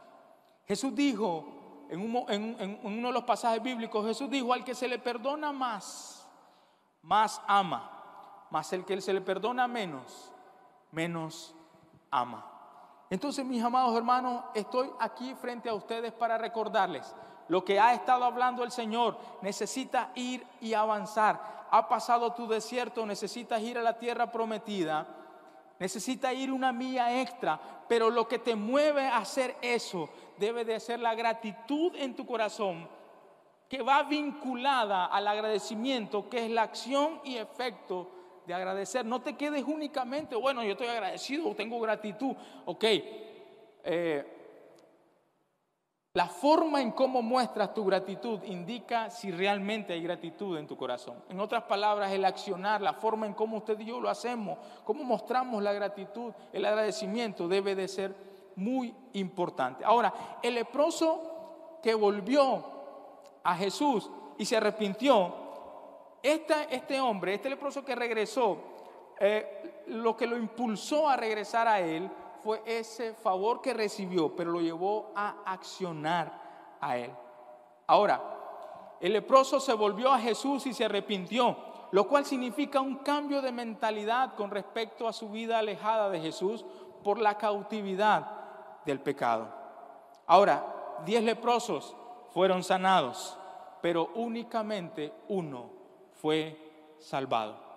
Jesús 0.67 0.95
dijo, 0.95 1.87
en, 1.89 2.81
uno 2.83 3.09
de 3.09 3.15
los 3.15 3.25
pasajes 3.25 3.63
bíblicos, 3.63 4.07
Jesús 4.07 4.29
dijo, 4.29 4.53
al 4.53 4.65
que 4.65 4.75
se 4.75 4.89
le 4.89 4.99
perdona 4.99 5.53
más, 5.53 6.29
más 7.03 7.41
ama, 7.47 8.47
más 8.51 8.73
el 8.73 8.85
que 8.85 9.01
se 9.01 9.13
le 9.13 9.21
perdona 9.21 9.67
menos, 9.67 10.33
menos 10.93 11.55
ama. 12.11 12.45
Entonces, 13.11 13.45
mis 13.45 13.63
amados 13.63 13.97
hermanos, 13.97 14.45
estoy 14.55 14.91
aquí 15.01 15.35
frente 15.35 15.71
a 15.71 15.75
ustedes 15.75 16.13
para 16.13 16.37
recordarles 16.37 17.15
lo 17.49 17.65
que 17.65 17.81
ha 17.81 17.95
estado 17.95 18.25
hablando 18.25 18.63
el 18.63 18.71
Señor. 18.71 19.17
Necesita 19.41 20.11
ir 20.15 20.47
y 20.61 20.75
avanzar. 20.75 21.67
Ha 21.71 21.89
pasado 21.89 22.35
tu 22.35 22.47
desierto, 22.47 23.07
necesitas 23.07 23.61
ir 23.63 23.79
a 23.79 23.83
la 23.83 23.99
tierra 23.99 24.31
prometida 24.31 25.07
necesita 25.79 26.33
ir 26.33 26.53
una 26.53 26.73
milla 26.73 27.21
extra, 27.21 27.61
pero 27.89 28.11
lo 28.11 28.27
que 28.29 28.39
te 28.39 28.55
mueve 28.55 29.07
a 29.07 29.19
hacer 29.19 29.57
eso 29.63 30.09
debe 30.39 30.65
de 30.65 30.81
ser 30.81 31.01
la 31.01 31.15
gratitud 31.15 31.95
en 31.97 32.15
tu 32.15 32.27
corazón 32.27 32.89
que 33.69 33.83
va 33.83 34.03
vinculada 34.03 35.07
al 35.07 35.29
agradecimiento, 35.29 36.29
que 36.29 36.47
es 36.47 36.51
la 36.51 36.63
acción 36.63 37.21
y 37.25 37.37
efecto 37.37 38.11
de 38.47 38.55
agradecer. 38.55 39.05
No 39.05 39.21
te 39.21 39.37
quedes 39.37 39.63
únicamente, 39.65 40.35
bueno, 40.37 40.65
yo 40.65 40.73
estoy 40.73 40.87
agradecido, 40.87 41.55
tengo 41.55 41.79
gratitud, 41.81 42.35
ok. 42.65 42.85
Eh, 43.85 44.38
la 46.19 46.27
forma 46.27 46.83
en 46.83 46.91
cómo 46.91 47.23
muestras 47.23 47.73
tu 47.73 47.85
gratitud 47.85 48.43
indica 48.43 49.09
si 49.09 49.31
realmente 49.31 49.93
hay 49.93 50.03
gratitud 50.03 50.59
en 50.59 50.67
tu 50.67 50.77
corazón. 50.77 51.23
En 51.29 51.39
otras 51.39 51.63
palabras, 51.63 52.11
el 52.11 52.25
accionar, 52.25 52.81
la 52.81 52.95
forma 52.95 53.25
en 53.25 53.35
cómo 53.35 53.59
usted 53.59 53.79
y 53.79 53.85
yo 53.85 54.01
lo 54.01 54.11
hacemos, 54.11 54.59
cómo 54.83 55.05
mostramos 55.05 55.63
la 55.63 55.73
gratitud, 55.73 56.33
el 56.53 56.65
agradecimiento 56.65 57.47
debe 57.47 57.77
de 57.77 57.87
ser 57.87 58.17
muy 58.57 58.93
importante. 59.13 59.85
Ahora, 59.85 60.13
el 60.43 60.57
leproso 60.57 61.79
que 61.81 61.95
volvió 61.95 62.65
a 63.45 63.55
Jesús 63.55 64.11
y 64.39 64.45
se 64.45 64.57
arrepintió, 64.57 65.33
este 66.21 67.01
hombre, 67.01 67.35
este 67.35 67.49
leproso 67.49 67.85
que 67.85 67.95
regresó, 67.95 68.59
eh, 69.21 69.85
lo 69.87 70.17
que 70.17 70.27
lo 70.27 70.37
impulsó 70.37 71.09
a 71.09 71.17
regresar 71.17 71.69
a 71.69 71.79
él 71.79 72.11
fue 72.43 72.63
ese 72.65 73.15
favor 73.15 73.61
que 73.61 73.75
recibió, 73.75 74.35
pero 74.35 74.51
lo 74.51 74.61
llevó 74.61 75.13
a 75.15 75.37
accionar 75.45 76.79
a 76.81 76.97
él. 76.97 77.13
Ahora, 77.87 78.21
el 79.01 79.13
leproso 79.13 79.61
se 79.61 79.73
volvió 79.75 80.13
a 80.13 80.19
Jesús 80.19 80.67
y 80.67 80.75
se 80.75 80.85
arrepintió, 80.85 81.57
lo 81.91 82.07
cual 82.09 82.25
significa 82.25 82.81
un 82.81 82.97
cambio 82.97 83.41
de 83.41 83.53
mentalidad 83.53 84.35
con 84.35 84.51
respecto 84.51 85.09
a 85.09 85.13
su 85.13 85.31
vida 85.31 85.59
alejada 85.59 86.11
de 86.11 86.21
Jesús 86.21 86.65
por 87.03 87.19
la 87.19 87.39
cautividad 87.39 88.85
del 88.85 89.01
pecado. 89.01 89.49
Ahora, 90.27 91.01
diez 91.05 91.23
leprosos 91.23 91.97
fueron 92.31 92.63
sanados, 92.63 93.39
pero 93.81 94.11
únicamente 94.15 95.13
uno 95.29 95.71
fue 96.13 96.97
salvado. 96.99 97.68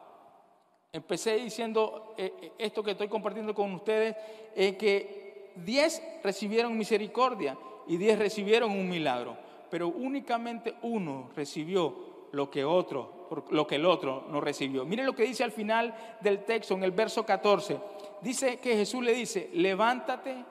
Empecé 0.94 1.36
diciendo 1.38 2.14
eh, 2.18 2.34
eh, 2.42 2.52
esto 2.58 2.84
que 2.84 2.92
estoy 2.92 3.08
compartiendo 3.08 3.56
con 3.56 3.74
ustedes, 3.74 4.16
es 4.54 4.76
que 4.76 5.54
10 5.56 6.20
recibieron 6.22 6.78
misericordia 6.78 7.58
y 7.88 7.96
10 7.96 8.20
recibieron 8.20 8.72
un 8.72 8.90
milagro, 8.90 9.38
pero 9.70 9.88
únicamente 9.88 10.76
uno 10.82 11.30
recibió 11.34 12.28
lo 12.34 12.50
que 12.50 12.66
otro, 12.66 13.30
lo 13.52 13.66
que 13.66 13.76
el 13.76 13.86
otro 13.86 14.26
no 14.30 14.42
recibió. 14.42 14.86
Miren 14.86 15.06
lo 15.06 15.16
que 15.16 15.24
dice 15.24 15.46
al 15.46 15.54
final 15.54 15.96
del 16.20 16.44
texto 16.44 16.74
en 16.74 16.84
el 16.84 16.92
verso 16.92 17.26
14. 17.26 17.80
dice 18.22 18.60
que 18.60 18.76
Jesús 18.76 19.02
le 19.02 19.14
dice, 19.14 19.50
levántate, 19.54 20.44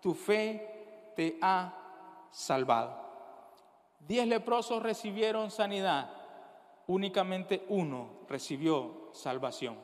tu 0.00 0.14
fe 0.14 1.12
te 1.16 1.36
ha 1.42 2.28
salvado. 2.30 3.04
Diez 4.00 4.26
leprosos 4.26 4.82
recibieron 4.82 5.50
sanidad, 5.50 6.10
únicamente 6.86 7.64
uno 7.68 8.08
recibió 8.28 9.05
salvación. 9.16 9.78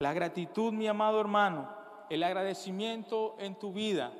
La 0.00 0.12
gratitud, 0.12 0.72
mi 0.72 0.88
amado 0.88 1.20
hermano, 1.20 1.68
el 2.08 2.22
agradecimiento 2.22 3.36
en 3.38 3.54
tu 3.58 3.72
vida, 3.72 4.12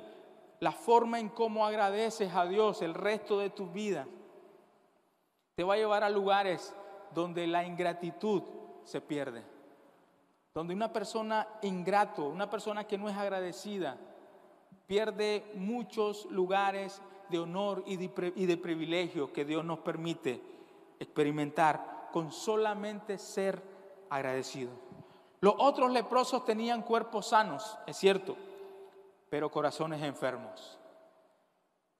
la 0.59 0.71
forma 0.71 1.19
en 1.19 1.29
cómo 1.29 1.65
agradeces 1.65 2.33
a 2.33 2.45
Dios 2.45 2.81
el 2.81 2.93
resto 2.93 3.39
de 3.39 3.49
tu 3.49 3.67
vida, 3.71 4.07
te 5.55 5.63
va 5.63 5.73
a 5.73 5.77
llevar 5.77 6.03
a 6.03 6.09
lugares 6.09 6.73
donde 7.13 7.47
la 7.47 7.65
ingratitud 7.65 8.43
se 8.83 9.01
pierde. 9.01 9.43
Donde 10.53 10.73
una 10.73 10.91
persona 10.91 11.47
ingrato, 11.61 12.27
una 12.27 12.49
persona 12.49 12.85
que 12.85 12.97
no 12.97 13.09
es 13.09 13.17
agradecida, 13.17 13.97
pierde 14.85 15.49
muchos 15.55 16.25
lugares 16.25 17.01
de 17.29 17.39
honor 17.39 17.83
y 17.87 17.95
de, 17.95 18.57
privilegio 18.57 19.31
que 19.31 19.45
Dios 19.45 19.63
nos 19.63 19.79
permite 19.79 20.41
experimentar 20.99 22.00
con 22.11 22.31
solamente 22.31 23.17
ser 23.17 23.61
agradecido. 24.09 24.71
Los 25.39 25.55
otros 25.57 25.91
leprosos 25.91 26.45
tenían 26.45 26.83
cuerpos 26.83 27.27
sanos, 27.27 27.77
es 27.87 27.97
cierto, 27.97 28.35
pero 29.29 29.49
corazones 29.49 30.03
enfermos. 30.03 30.77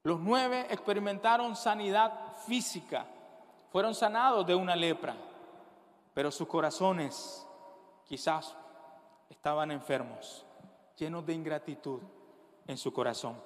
Los 0.04 0.20
nueve 0.20 0.68
experimentaron 0.70 1.56
sanidad 1.56 2.36
física, 2.46 3.06
fueron 3.72 3.96
sanados 3.96 4.46
de 4.46 4.54
una 4.54 4.76
lepra, 4.76 5.16
pero 6.14 6.30
sus 6.30 6.48
corazones 6.48 7.48
quizás 8.06 8.56
estaban 9.30 9.72
enfermos, 9.72 10.46
llenos 10.98 11.26
de 11.26 11.34
ingratitud 11.34 12.02
en 12.68 12.78
su 12.78 12.92
corazón. 12.94 13.42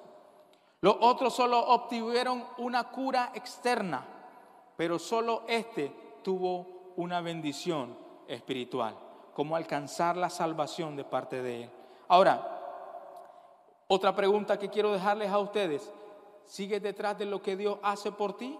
Los 0.81 0.97
otros 0.99 1.33
solo 1.33 1.59
obtuvieron 1.59 2.43
una 2.57 2.89
cura 2.89 3.31
externa, 3.33 4.05
pero 4.75 4.99
solo 4.99 5.43
este 5.47 6.04
tuvo 6.25 6.93
una 6.95 7.21
bendición 7.21 7.95
espiritual, 8.27 8.97
como 9.35 9.55
alcanzar 9.55 10.17
la 10.17 10.31
salvación 10.31 10.95
de 10.95 11.03
parte 11.03 11.43
de 11.43 11.65
él. 11.65 11.69
Ahora, 12.07 13.83
otra 13.87 14.15
pregunta 14.15 14.57
que 14.57 14.71
quiero 14.71 14.91
dejarles 14.91 15.29
a 15.29 15.37
ustedes, 15.37 15.93
¿sigues 16.45 16.81
detrás 16.81 17.19
de 17.19 17.25
lo 17.25 17.43
que 17.43 17.55
Dios 17.55 17.77
hace 17.83 18.11
por 18.11 18.35
ti? 18.37 18.57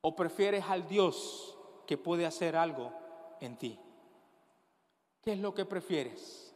¿O 0.00 0.16
prefieres 0.16 0.64
al 0.68 0.88
Dios 0.88 1.56
que 1.86 1.96
puede 1.96 2.26
hacer 2.26 2.56
algo 2.56 2.92
en 3.40 3.56
ti? 3.56 3.78
¿Qué 5.22 5.34
es 5.34 5.38
lo 5.38 5.54
que 5.54 5.64
prefieres? 5.64 6.52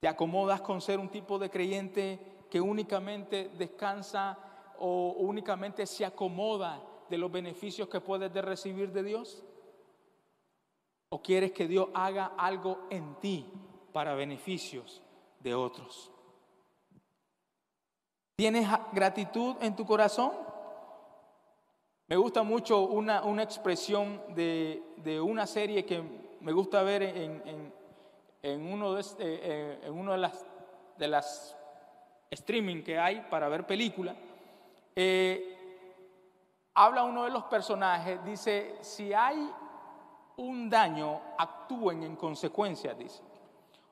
¿Te 0.00 0.06
acomodas 0.06 0.60
con 0.60 0.82
ser 0.82 1.00
un 1.00 1.08
tipo 1.08 1.38
de 1.38 1.48
creyente 1.48 2.44
que 2.50 2.60
únicamente 2.60 3.48
descansa 3.56 4.38
o 4.78 5.14
únicamente 5.18 5.86
se 5.86 6.04
acomoda 6.04 6.82
de 7.08 7.18
los 7.18 7.30
beneficios 7.30 7.88
que 7.88 8.00
puedes 8.00 8.32
de 8.32 8.42
recibir 8.42 8.92
de 8.92 9.02
Dios? 9.02 9.42
¿O 11.10 11.22
quieres 11.22 11.52
que 11.52 11.68
Dios 11.68 11.88
haga 11.94 12.32
algo 12.36 12.86
en 12.90 13.14
ti 13.20 13.46
para 13.92 14.14
beneficios 14.14 15.02
de 15.40 15.54
otros? 15.54 16.10
¿Tienes 18.36 18.68
gratitud 18.92 19.56
en 19.60 19.76
tu 19.76 19.86
corazón? 19.86 20.32
Me 22.06 22.16
gusta 22.16 22.42
mucho 22.42 22.82
una, 22.82 23.42
expresión 23.42 24.20
de, 24.34 25.20
una 25.24 25.46
serie 25.46 25.84
que 25.84 26.02
me 26.40 26.52
gusta 26.52 26.82
ver 26.82 27.02
en, 27.02 28.72
uno, 28.72 28.94
de, 28.94 29.00
eh, 29.00 29.04
eh, 29.20 29.80
en 29.84 29.92
uno 29.92 30.12
de 30.12 30.18
las, 30.18 30.44
de 30.98 31.08
las 31.08 31.56
streaming 32.30 32.82
que 32.82 32.98
hay 32.98 33.26
para 33.30 33.48
ver 33.48 33.66
películas. 33.66 34.16
Eh, 34.94 35.53
habla 36.74 37.04
uno 37.04 37.24
de 37.24 37.30
los 37.30 37.44
personajes, 37.44 38.22
dice, 38.24 38.76
si 38.80 39.12
hay 39.12 39.50
un 40.36 40.68
daño, 40.68 41.20
actúen 41.38 42.02
en 42.02 42.16
consecuencia, 42.16 42.94
dice. 42.94 43.22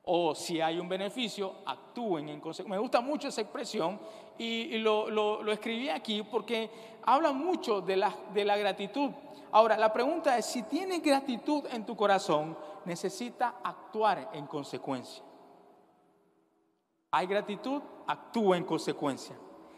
O 0.05 0.35
si 0.35 0.61
hay 0.61 0.81
un 0.81 0.89
beneficio, 0.89 1.55
actúen 1.65 2.29
en 2.29 2.41
consecuencia. 2.41 2.77
Me 2.77 2.83
gusta 2.83 3.01
mucho 3.01 3.29
esa 3.29 3.43
expresión 3.43 4.01
y, 4.37 4.79
lo, 4.79 5.41
escribí 5.53 5.89
aquí 5.89 6.25
porque 6.25 6.99
habla 7.05 7.33
mucho 7.33 7.81
de 7.81 7.97
la, 7.97 8.13
de 8.35 8.45
la 8.45 8.57
gratitud. 8.57 9.11
Ahora, 9.53 9.77
la 9.77 9.93
pregunta 9.93 10.37
es, 10.37 10.47
si 10.47 10.65
tienes 10.65 11.03
gratitud 11.03 11.65
en 11.71 11.87
tu 11.87 11.95
corazón, 11.95 12.59
necesita 12.85 13.57
actuar 13.63 14.31
en 14.33 14.47
consecuencia. 14.47 15.23
Hay 17.13 17.27
gratitud, 17.27 17.81
actúa 18.09 18.57
en 18.57 18.65
consecuencia. 18.65 19.37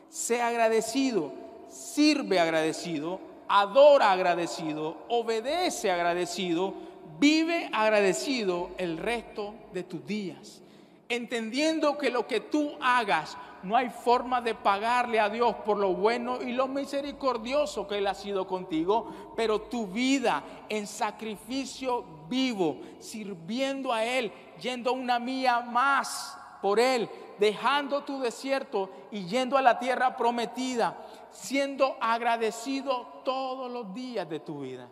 Sea 0.08 0.48
agradecido, 0.48 1.43
sirve 1.68 2.40
agradecido, 2.40 3.20
adora 3.48 4.12
agradecido, 4.12 4.96
obedece 5.08 5.90
agradecido, 5.90 6.74
vive 7.18 7.70
agradecido 7.72 8.70
el 8.78 8.98
resto 8.98 9.54
de 9.72 9.82
tus 9.82 10.06
días. 10.06 10.62
Entendiendo 11.08 11.98
que 11.98 12.10
lo 12.10 12.26
que 12.26 12.40
tú 12.40 12.72
hagas 12.80 13.36
no 13.64 13.76
hay 13.76 13.88
forma 13.88 14.40
de 14.40 14.54
pagarle 14.54 15.18
a 15.18 15.30
Dios 15.30 15.54
por 15.64 15.78
lo 15.78 15.94
bueno 15.94 16.40
y 16.42 16.52
lo 16.52 16.68
misericordioso 16.68 17.88
que 17.88 17.98
Él 17.98 18.06
ha 18.06 18.14
sido 18.14 18.46
contigo, 18.46 19.32
pero 19.36 19.62
tu 19.62 19.86
vida 19.86 20.42
en 20.68 20.86
sacrificio 20.86 22.04
vivo, 22.28 22.80
sirviendo 22.98 23.92
a 23.92 24.04
Él, 24.04 24.32
yendo 24.60 24.92
una 24.92 25.18
mía 25.18 25.60
más 25.60 26.38
por 26.60 26.78
Él, 26.78 27.08
dejando 27.38 28.04
tu 28.04 28.20
desierto 28.20 28.90
y 29.10 29.24
yendo 29.24 29.56
a 29.56 29.62
la 29.62 29.78
tierra 29.78 30.16
prometida, 30.16 30.96
siendo 31.34 31.96
agradecido 32.00 33.22
todos 33.24 33.70
los 33.70 33.92
días 33.92 34.28
de 34.28 34.40
tu 34.40 34.60
vida. 34.60 34.88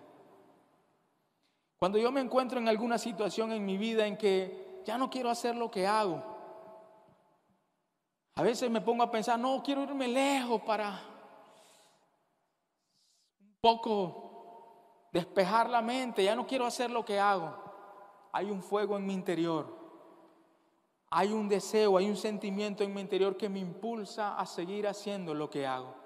Cuando 1.78 1.98
yo 1.98 2.12
me 2.12 2.20
encuentro 2.20 2.59
en 2.59 2.68
alguna 2.68 2.98
situación 2.98 3.52
en 3.52 3.64
mi 3.64 3.76
vida 3.76 4.07
en 4.07 4.16
que 4.16 4.83
ya 4.85 4.98
no 4.98 5.09
quiero 5.09 5.31
hacer 5.31 5.57
lo 5.57 5.70
que 5.70 5.87
hago. 5.87 6.22
A 8.35 8.42
veces 8.42 8.70
me 8.70 8.81
pongo 8.81 9.02
a 9.02 9.11
pensar, 9.11 9.38
no, 9.38 9.62
quiero 9.62 9.83
irme 9.83 10.09
lejos 10.09 10.61
para 10.62 11.00
un 13.40 13.57
poco 13.61 15.09
despejar 15.12 15.68
la 15.70 15.83
mente, 15.83 16.24
ya 16.24 16.35
no 16.35 16.46
quiero 16.46 16.66
hacer 16.66 16.90
lo 16.90 17.05
que 17.05 17.20
hago. 17.20 17.55
Hay 18.33 18.50
un 18.50 18.62
fuego 18.62 18.96
en 18.96 19.07
mi 19.07 19.14
interior. 19.14 19.81
Hay 21.11 21.31
un 21.31 21.48
deseo, 21.48 21.98
hay 21.98 22.09
un 22.09 22.16
sentimiento 22.16 22.83
en 22.83 22.94
mi 22.94 23.00
interior 23.00 23.37
que 23.37 23.48
me 23.48 23.59
impulsa 23.59 24.38
a 24.38 24.46
seguir 24.46 24.88
haciendo 24.88 25.35
lo 25.35 25.50
que 25.50 25.66
hago. 25.66 26.01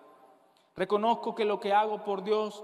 Reconozco 0.77 1.35
que 1.35 1.47
lo 1.47 1.59
que 1.59 1.73
hago 1.73 2.05
por 2.05 2.23
Dios 2.23 2.63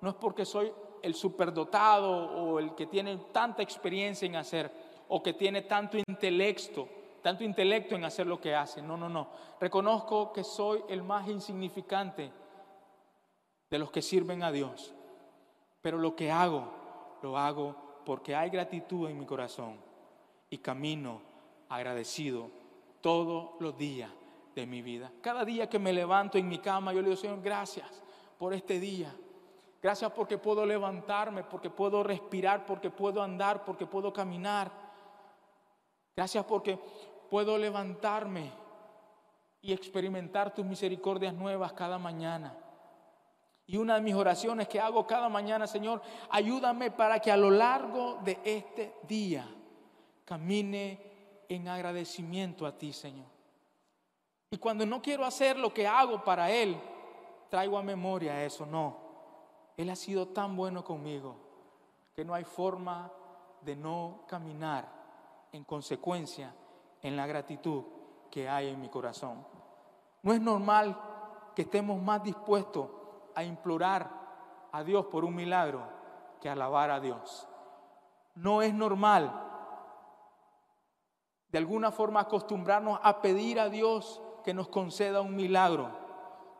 no 0.00 0.10
es 0.10 0.16
porque 0.16 0.44
soy 0.44 0.72
el 1.02 1.14
superdotado 1.14 2.10
o 2.10 2.58
el 2.58 2.74
que 2.74 2.86
tiene 2.86 3.16
tanta 3.32 3.62
experiencia 3.62 4.26
en 4.26 4.34
hacer 4.36 4.72
o 5.08 5.22
que 5.22 5.34
tiene 5.34 5.62
tanto 5.62 5.96
intelecto, 5.96 6.88
tanto 7.22 7.44
intelecto 7.44 7.94
en 7.94 8.04
hacer 8.04 8.26
lo 8.26 8.40
que 8.40 8.54
hace. 8.54 8.82
No, 8.82 8.96
no, 8.96 9.08
no. 9.08 9.28
Reconozco 9.60 10.32
que 10.32 10.42
soy 10.42 10.82
el 10.88 11.04
más 11.04 11.28
insignificante 11.28 12.32
de 13.70 13.78
los 13.78 13.92
que 13.92 14.02
sirven 14.02 14.42
a 14.42 14.50
Dios. 14.50 14.92
Pero 15.80 15.98
lo 15.98 16.16
que 16.16 16.32
hago, 16.32 17.18
lo 17.22 17.38
hago 17.38 17.76
porque 18.04 18.34
hay 18.34 18.50
gratitud 18.50 19.08
en 19.08 19.18
mi 19.18 19.26
corazón 19.26 19.78
y 20.50 20.58
camino 20.58 21.20
agradecido 21.68 22.50
todos 23.00 23.50
los 23.60 23.76
días 23.76 24.10
de 24.54 24.66
mi 24.66 24.82
vida. 24.82 25.10
Cada 25.20 25.44
día 25.44 25.68
que 25.68 25.78
me 25.78 25.92
levanto 25.92 26.38
en 26.38 26.48
mi 26.48 26.58
cama, 26.58 26.92
yo 26.92 27.00
le 27.00 27.08
digo, 27.08 27.20
Señor, 27.20 27.42
gracias 27.42 28.02
por 28.38 28.54
este 28.54 28.78
día. 28.78 29.14
Gracias 29.82 30.10
porque 30.12 30.38
puedo 30.38 30.64
levantarme, 30.64 31.44
porque 31.44 31.70
puedo 31.70 32.02
respirar, 32.02 32.64
porque 32.64 32.90
puedo 32.90 33.22
andar, 33.22 33.64
porque 33.64 33.86
puedo 33.86 34.12
caminar. 34.12 34.70
Gracias 36.16 36.44
porque 36.44 36.78
puedo 37.28 37.58
levantarme 37.58 38.52
y 39.60 39.72
experimentar 39.72 40.54
tus 40.54 40.64
misericordias 40.64 41.34
nuevas 41.34 41.72
cada 41.72 41.98
mañana. 41.98 42.56
Y 43.66 43.76
una 43.76 43.94
de 43.96 44.02
mis 44.02 44.14
oraciones 44.14 44.68
que 44.68 44.78
hago 44.78 45.06
cada 45.06 45.28
mañana, 45.28 45.66
Señor, 45.66 46.02
ayúdame 46.30 46.90
para 46.90 47.18
que 47.18 47.30
a 47.30 47.36
lo 47.36 47.50
largo 47.50 48.20
de 48.22 48.38
este 48.44 48.94
día 49.08 49.46
camine 50.24 51.44
en 51.48 51.68
agradecimiento 51.68 52.66
a 52.66 52.76
ti, 52.76 52.92
Señor. 52.92 53.33
Y 54.54 54.58
cuando 54.58 54.86
no 54.86 55.02
quiero 55.02 55.24
hacer 55.24 55.58
lo 55.58 55.74
que 55.74 55.84
hago 55.84 56.22
para 56.22 56.48
Él, 56.48 56.80
traigo 57.50 57.76
a 57.76 57.82
memoria 57.82 58.44
eso. 58.44 58.64
No, 58.64 58.96
Él 59.76 59.90
ha 59.90 59.96
sido 59.96 60.28
tan 60.28 60.54
bueno 60.54 60.84
conmigo 60.84 61.34
que 62.14 62.24
no 62.24 62.34
hay 62.34 62.44
forma 62.44 63.10
de 63.62 63.74
no 63.74 64.20
caminar 64.28 64.86
en 65.50 65.64
consecuencia 65.64 66.54
en 67.02 67.16
la 67.16 67.26
gratitud 67.26 67.82
que 68.30 68.48
hay 68.48 68.68
en 68.68 68.80
mi 68.80 68.88
corazón. 68.88 69.44
No 70.22 70.32
es 70.32 70.40
normal 70.40 70.96
que 71.56 71.62
estemos 71.62 72.00
más 72.00 72.22
dispuestos 72.22 72.88
a 73.34 73.42
implorar 73.42 74.08
a 74.70 74.84
Dios 74.84 75.06
por 75.06 75.24
un 75.24 75.34
milagro 75.34 75.82
que 76.40 76.48
alabar 76.48 76.92
a 76.92 77.00
Dios. 77.00 77.48
No 78.36 78.62
es 78.62 78.72
normal 78.72 79.32
de 81.50 81.58
alguna 81.58 81.90
forma 81.90 82.20
acostumbrarnos 82.20 83.00
a 83.02 83.20
pedir 83.20 83.58
a 83.58 83.68
Dios 83.68 84.20
que 84.44 84.54
nos 84.54 84.68
conceda 84.68 85.20
un 85.20 85.34
milagro 85.34 85.90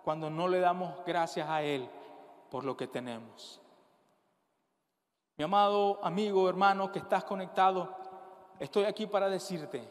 cuando 0.02 0.30
no 0.30 0.48
le 0.48 0.60
damos 0.60 1.04
gracias 1.06 1.48
a 1.48 1.62
Él 1.62 1.88
por 2.50 2.64
lo 2.64 2.76
que 2.76 2.86
tenemos. 2.86 3.60
Mi 5.36 5.44
amado 5.44 5.98
amigo, 6.04 6.48
hermano, 6.48 6.92
que 6.92 7.00
estás 7.00 7.24
conectado, 7.24 7.96
estoy 8.60 8.84
aquí 8.84 9.06
para 9.06 9.28
decirte, 9.28 9.82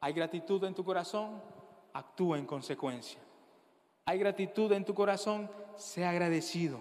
hay 0.00 0.12
gratitud 0.12 0.62
en 0.64 0.74
tu 0.74 0.84
corazón, 0.84 1.42
actúa 1.92 2.38
en 2.38 2.46
consecuencia. 2.46 3.20
Hay 4.04 4.18
gratitud 4.18 4.70
en 4.72 4.84
tu 4.84 4.94
corazón, 4.94 5.50
sea 5.76 6.10
agradecido. 6.10 6.80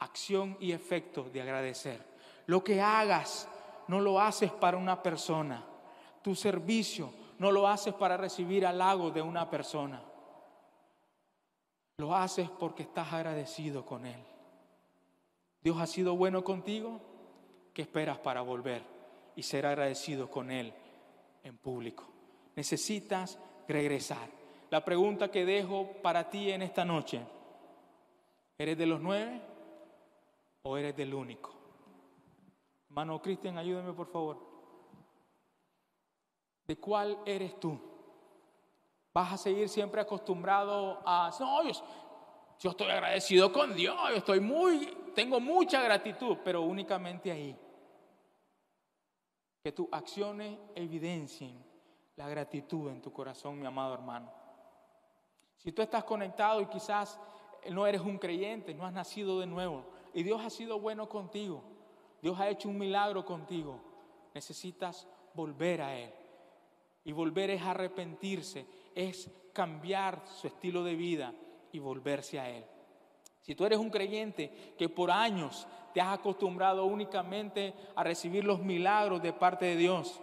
Acción 0.00 0.56
y 0.60 0.72
efecto 0.72 1.24
de 1.32 1.42
agradecer. 1.42 2.04
Lo 2.46 2.64
que 2.64 2.80
hagas, 2.80 3.48
no 3.86 4.00
lo 4.00 4.20
haces 4.20 4.50
para 4.50 4.76
una 4.76 5.02
persona. 5.02 5.64
Tu 6.22 6.34
servicio, 6.34 7.12
no 7.40 7.50
lo 7.50 7.66
haces 7.66 7.94
para 7.94 8.18
recibir 8.18 8.66
halagos 8.66 9.14
de 9.14 9.22
una 9.22 9.48
persona. 9.48 10.02
Lo 11.96 12.14
haces 12.14 12.50
porque 12.50 12.82
estás 12.82 13.14
agradecido 13.14 13.86
con 13.86 14.04
Él. 14.04 14.22
Dios 15.62 15.78
ha 15.80 15.86
sido 15.86 16.16
bueno 16.16 16.44
contigo. 16.44 17.00
¿Qué 17.72 17.80
esperas 17.80 18.18
para 18.18 18.42
volver 18.42 18.82
y 19.36 19.42
ser 19.42 19.64
agradecido 19.64 20.30
con 20.30 20.50
Él 20.50 20.74
en 21.42 21.56
público? 21.56 22.04
Necesitas 22.56 23.38
regresar. 23.66 24.28
La 24.68 24.84
pregunta 24.84 25.30
que 25.30 25.46
dejo 25.46 25.94
para 26.02 26.28
ti 26.28 26.50
en 26.50 26.60
esta 26.60 26.84
noche, 26.84 27.22
¿eres 28.58 28.76
de 28.76 28.84
los 28.84 29.00
nueve 29.00 29.40
o 30.64 30.76
eres 30.76 30.94
del 30.94 31.14
único? 31.14 31.54
Hermano 32.90 33.22
Cristian, 33.22 33.56
ayúdame 33.56 33.94
por 33.94 34.08
favor. 34.08 34.49
¿De 36.70 36.76
cuál 36.76 37.18
eres 37.26 37.58
tú? 37.58 37.76
¿Vas 39.12 39.32
a 39.32 39.36
seguir 39.36 39.68
siempre 39.68 40.02
acostumbrado 40.02 41.02
a, 41.04 41.28
no, 41.40 41.64
yo, 41.64 41.72
yo 42.60 42.70
estoy 42.70 42.88
agradecido 42.88 43.52
con 43.52 43.74
Dios, 43.74 43.98
yo 44.10 44.18
estoy 44.18 44.38
muy, 44.38 44.86
tengo 45.12 45.40
mucha 45.40 45.82
gratitud, 45.82 46.36
pero 46.44 46.62
únicamente 46.62 47.32
ahí? 47.32 47.58
Que 49.64 49.72
tus 49.72 49.88
acciones 49.90 50.60
evidencien 50.76 51.60
la 52.14 52.28
gratitud 52.28 52.88
en 52.88 53.02
tu 53.02 53.12
corazón, 53.12 53.58
mi 53.58 53.66
amado 53.66 53.92
hermano. 53.94 54.30
Si 55.56 55.72
tú 55.72 55.82
estás 55.82 56.04
conectado 56.04 56.60
y 56.60 56.66
quizás 56.66 57.18
no 57.68 57.84
eres 57.84 58.00
un 58.00 58.16
creyente, 58.16 58.74
no 58.74 58.86
has 58.86 58.92
nacido 58.92 59.40
de 59.40 59.48
nuevo, 59.48 59.86
y 60.14 60.22
Dios 60.22 60.40
ha 60.40 60.50
sido 60.50 60.78
bueno 60.78 61.08
contigo, 61.08 61.64
Dios 62.22 62.38
ha 62.38 62.48
hecho 62.48 62.68
un 62.68 62.78
milagro 62.78 63.24
contigo, 63.24 63.80
necesitas 64.32 65.08
volver 65.34 65.82
a 65.82 65.98
Él. 65.98 66.19
Y 67.04 67.12
volver 67.12 67.50
es 67.50 67.62
arrepentirse, 67.62 68.66
es 68.94 69.30
cambiar 69.52 70.22
su 70.26 70.46
estilo 70.46 70.84
de 70.84 70.94
vida 70.94 71.34
y 71.72 71.78
volverse 71.78 72.38
a 72.38 72.48
Él. 72.48 72.64
Si 73.42 73.54
tú 73.54 73.64
eres 73.64 73.78
un 73.78 73.90
creyente 73.90 74.74
que 74.78 74.88
por 74.88 75.10
años 75.10 75.66
te 75.94 76.00
has 76.00 76.18
acostumbrado 76.18 76.84
únicamente 76.84 77.74
a 77.96 78.04
recibir 78.04 78.44
los 78.44 78.60
milagros 78.60 79.22
de 79.22 79.32
parte 79.32 79.64
de 79.64 79.76
Dios 79.76 80.20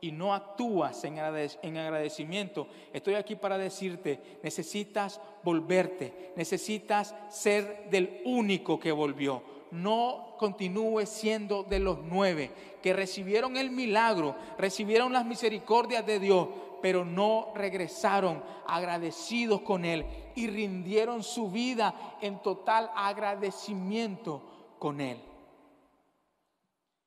y 0.00 0.12
no 0.12 0.34
actúas 0.34 1.02
en 1.04 1.18
agradecimiento, 1.18 2.68
estoy 2.92 3.14
aquí 3.14 3.34
para 3.34 3.56
decirte, 3.56 4.40
necesitas 4.42 5.20
volverte, 5.42 6.32
necesitas 6.36 7.14
ser 7.30 7.88
del 7.88 8.20
único 8.24 8.78
que 8.78 8.92
volvió 8.92 9.55
no 9.70 10.34
continúe 10.38 11.06
siendo 11.06 11.62
de 11.62 11.78
los 11.78 11.98
nueve 12.02 12.50
que 12.82 12.92
recibieron 12.92 13.56
el 13.56 13.70
milagro, 13.70 14.36
recibieron 14.58 15.12
las 15.12 15.24
misericordias 15.24 16.06
de 16.06 16.20
Dios, 16.20 16.48
pero 16.80 17.04
no 17.04 17.52
regresaron 17.54 18.42
agradecidos 18.66 19.62
con 19.62 19.84
Él 19.84 20.04
y 20.34 20.46
rindieron 20.46 21.22
su 21.22 21.50
vida 21.50 21.94
en 22.20 22.38
total 22.42 22.90
agradecimiento 22.94 24.42
con 24.78 25.00
Él. 25.00 25.18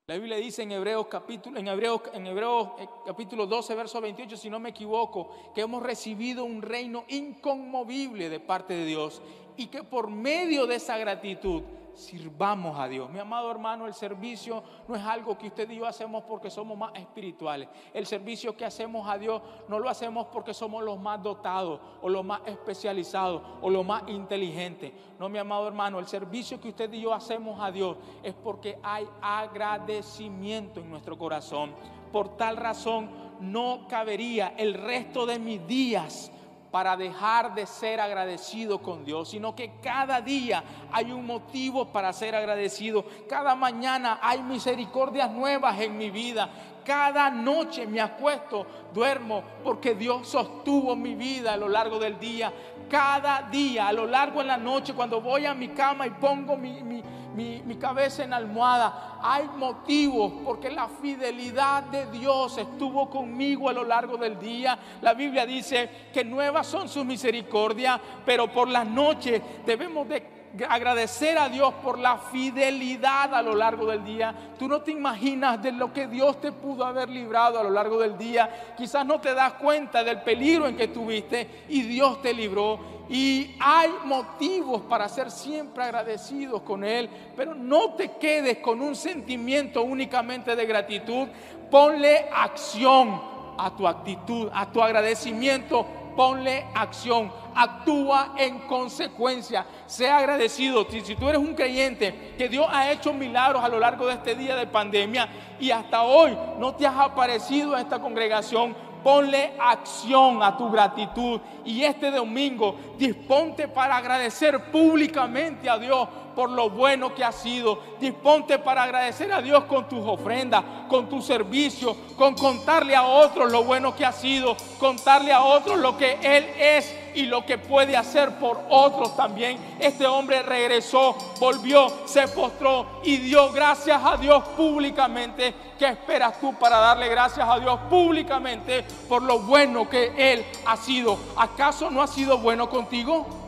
La 0.10 0.16
Biblia 0.16 0.38
dice 0.38 0.64
en 0.64 0.72
Hebreos 0.72 1.06
capítulo, 1.06 1.60
en 1.60 1.68
Hebreos, 1.68 2.02
en 2.14 2.26
Hebreos 2.26 2.70
eh, 2.80 2.88
capítulo 3.06 3.46
12, 3.46 3.76
verso 3.76 4.02
28, 4.02 4.38
si 4.38 4.50
no 4.50 4.60
me 4.60 4.70
equivoco, 4.70 5.30
que 5.54 5.62
hemos 5.62 5.84
recibido 5.84 6.46
un 6.46 6.64
reino 6.64 7.06
inconmovible 7.10 8.28
de 8.28 8.40
parte 8.40 8.74
de 8.74 8.86
Dios 8.86 9.22
y 9.56 9.68
que 9.68 9.84
por 9.84 10.10
medio 10.10 10.66
de 10.66 10.78
esa 10.78 10.98
gratitud 10.98 11.62
sirvamos 12.00 12.80
a 12.80 12.88
Dios. 12.88 13.10
Mi 13.10 13.20
amado 13.20 13.52
hermano, 13.52 13.86
el 13.86 13.94
servicio 13.94 14.64
no 14.88 14.96
es 14.96 15.04
algo 15.04 15.38
que 15.38 15.48
usted 15.48 15.70
y 15.70 15.78
yo 15.78 15.86
hacemos 15.86 16.24
porque 16.24 16.50
somos 16.50 16.78
más 16.78 16.94
espirituales. 16.96 17.70
El 17.94 18.06
servicio 18.06 18.56
que 18.56 18.66
hacemos 18.66 19.08
a 19.08 19.18
Dios 19.18 19.42
no 19.68 19.80
lo 19.80 19.90
hacemos 19.90 20.28
porque 20.28 20.54
somos 20.54 20.84
los 20.84 21.00
más 21.00 21.22
dotados 21.22 21.80
o 22.02 22.10
los 22.10 22.26
más 22.26 22.42
especializados 22.46 23.42
o 23.62 23.70
los 23.70 23.86
más 23.86 24.04
inteligentes. 24.08 24.92
No, 25.20 25.30
mi 25.30 25.38
amado 25.38 25.68
hermano, 25.68 26.00
el 26.00 26.08
servicio 26.08 26.60
que 26.60 26.70
usted 26.70 26.92
y 26.94 27.02
yo 27.02 27.14
hacemos 27.14 27.60
a 27.62 27.72
Dios 27.72 27.98
es 28.24 28.34
porque 28.34 28.80
hay 28.82 29.08
agradecimiento 29.22 30.80
en 30.80 30.90
nuestro 30.90 31.18
corazón. 31.18 31.74
Por 32.12 32.38
tal 32.38 32.58
razón 32.58 33.10
no 33.40 33.86
cabería 33.88 34.54
el 34.58 34.74
resto 34.74 35.26
de 35.26 35.38
mis 35.40 35.66
días 35.68 36.32
para 36.72 36.96
dejar 36.96 37.56
de 37.56 37.66
ser 37.66 38.00
agradecido 38.00 38.80
con 38.80 39.04
Dios, 39.04 39.30
sino 39.30 39.56
que 39.56 39.74
cada 39.82 40.22
día 40.22 40.64
hay 40.92 41.12
un 41.12 41.26
motivo 41.26 41.86
para 41.86 42.14
ser 42.14 42.36
agradecido. 42.36 43.06
Cada 43.28 43.56
mañana 43.56 44.20
hay 44.22 44.42
misericordias 44.42 45.32
nuevas 45.32 45.80
en 45.80 45.98
mi 45.98 46.10
vida. 46.10 46.50
Cada 46.90 47.30
noche 47.30 47.86
me 47.86 48.02
acuesto, 48.02 48.66
duermo, 48.92 49.44
porque 49.64 49.94
Dios 49.94 50.28
sostuvo 50.28 50.96
mi 50.96 51.14
vida 51.14 51.54
a 51.54 51.58
lo 51.58 51.70
largo 51.70 52.00
del 52.00 52.18
día. 52.18 52.52
Cada 52.90 53.44
día, 53.44 53.90
a 53.90 53.94
lo 53.94 54.08
largo 54.08 54.40
de 54.40 54.48
la 54.48 54.58
noche, 54.58 54.96
cuando 54.96 55.22
voy 55.22 55.46
a 55.46 55.54
mi 55.54 55.68
cama 55.68 56.08
y 56.08 56.10
pongo 56.10 56.58
mi, 56.58 56.82
mi 56.82 57.04
mi, 57.36 57.76
cabeza 57.76 58.24
en 58.24 58.34
almohada. 58.34 59.20
Hay 59.22 59.48
motivos 59.56 60.32
porque 60.44 60.70
la 60.70 60.88
fidelidad 60.88 61.84
de 61.84 62.06
Dios 62.08 62.58
estuvo 62.58 63.10
conmigo 63.10 63.70
a 63.70 63.74
lo 63.74 63.84
largo 63.84 64.18
del 64.18 64.40
día. 64.40 64.78
La 65.02 65.14
Biblia 65.14 65.46
dice 65.46 65.90
que 66.14 66.24
nuevas 66.24 66.68
son 66.68 66.90
sus 66.90 67.06
misericordias, 67.06 68.00
pero 68.26 68.52
por 68.52 68.68
las 68.68 68.86
noches 68.86 69.42
debemos 69.66 70.08
de 70.08 70.39
agradecer 70.68 71.38
a 71.38 71.50
Dios 71.50 71.74
por 71.84 71.98
la 71.98 72.18
fidelidad 72.18 73.34
a 73.34 73.42
lo 73.42 73.56
largo 73.56 73.86
del 73.88 74.04
día. 74.04 74.34
Tú 74.58 74.68
no 74.68 74.82
te 74.82 74.92
imaginas 74.92 75.62
de 75.62 75.72
lo 75.72 75.94
que 75.94 76.08
Dios 76.08 76.42
te 76.42 76.52
pudo 76.52 76.86
haber 76.86 77.10
librado 77.10 77.60
a 77.60 77.64
lo 77.64 77.70
largo 77.70 78.00
del 78.00 78.18
día. 78.18 78.74
Quizás 78.78 79.06
no 79.06 79.20
te 79.22 79.34
das 79.34 79.54
cuenta 79.54 80.04
del 80.04 80.22
peligro 80.22 80.68
en 80.68 80.76
que 80.76 80.86
estuviste 80.86 81.66
y 81.70 81.82
Dios 81.84 82.22
te 82.22 82.34
libró. 82.34 83.00
Y 83.10 83.56
hay 83.60 83.90
motivos 84.06 84.82
para 84.84 85.10
ser 85.10 85.32
siempre 85.32 85.84
agradecidos 85.84 86.62
con 86.62 86.84
Él, 86.84 87.10
pero 87.36 87.56
no 87.56 87.94
te 87.94 88.12
quedes 88.18 88.60
con 88.60 88.82
un 88.82 88.96
sentimiento 88.96 89.82
únicamente 89.82 90.56
de 90.56 90.66
gratitud. 90.66 91.28
Ponle 91.72 92.30
acción 92.34 93.20
a 93.58 93.76
tu 93.76 93.88
actitud, 93.88 94.50
a 94.54 94.72
tu 94.72 94.82
agradecimiento. 94.82 95.86
Ponle 96.20 96.66
acción, 96.76 97.32
actúa 97.56 98.34
en 98.38 98.60
consecuencia. 98.68 99.66
Sea 99.86 100.18
agradecido. 100.18 100.86
Si, 100.90 101.16
tú 101.16 101.30
eres 101.30 101.40
un 101.40 101.56
creyente 101.56 102.36
que 102.38 102.50
Dios 102.50 102.68
ha 102.70 102.92
hecho 102.92 103.14
milagros 103.14 103.64
a 103.64 103.70
lo 103.70 103.80
largo 103.80 104.06
de 104.06 104.16
este 104.16 104.36
día 104.36 104.58
de 104.58 104.68
pandemia 104.68 105.30
y 105.62 105.72
hasta 105.72 106.04
hoy 106.04 106.38
no 106.58 106.76
te 106.76 106.86
has 106.86 106.98
aparecido 106.98 107.74
a 107.74 107.80
esta 107.80 108.02
congregación, 108.02 108.76
Ponle 109.02 109.54
acción 109.58 110.44
a 110.44 110.58
tu 110.58 110.70
gratitud. 110.70 111.40
Y 111.64 111.84
este 111.84 112.12
domingo 112.12 112.76
disponte 112.98 113.70
para 113.70 113.96
agradecer 113.96 114.72
públicamente 114.72 115.70
a 115.70 115.78
Dios 115.78 116.06
por 116.40 116.52
lo 116.52 116.70
bueno 116.70 117.14
que 117.14 117.22
ha 117.22 117.34
sido. 117.34 117.80
Disponte 118.00 118.60
para 118.60 118.84
agradecer 118.84 119.30
a 119.34 119.42
Dios 119.42 119.66
con 119.66 119.90
tus 119.90 120.08
ofrendas, 120.08 120.64
con 120.88 121.10
tu 121.10 121.22
servicio, 121.22 121.94
con 122.16 122.34
contarle 122.34 122.96
a 122.96 123.04
otros 123.04 123.52
lo 123.52 123.66
bueno 123.66 123.94
que 123.94 124.06
ha 124.06 124.14
sido, 124.14 124.56
contarle 124.80 125.34
a 125.34 125.44
otros 125.44 125.78
lo 125.78 125.98
que 125.98 126.18
Él 126.22 126.48
es 126.58 126.96
y 127.14 127.24
lo 127.24 127.46
que 127.46 127.58
puede 127.58 127.98
hacer 127.98 128.40
por 128.40 128.58
otros 128.70 129.18
también. 129.18 129.58
Este 129.82 130.08
hombre 130.08 130.42
regresó, 130.42 131.14
volvió, 131.42 131.92
se 132.06 132.26
postró 132.30 133.02
y 133.04 133.18
dio 133.18 133.52
gracias 133.52 134.02
a 134.02 134.16
Dios 134.16 134.42
públicamente. 134.56 135.54
¿Qué 135.78 135.88
esperas 135.88 136.40
tú 136.40 136.54
para 136.54 136.78
darle 136.80 137.10
gracias 137.10 137.46
a 137.50 137.60
Dios 137.60 137.78
públicamente 137.90 138.86
por 139.10 139.24
lo 139.24 139.40
bueno 139.40 139.90
que 139.90 140.14
Él 140.16 140.46
ha 140.66 140.78
sido? 140.78 141.20
¿Acaso 141.36 141.92
no 141.92 142.02
ha 142.02 142.08
sido 142.08 142.38
bueno 142.38 142.70
contigo? 142.70 143.39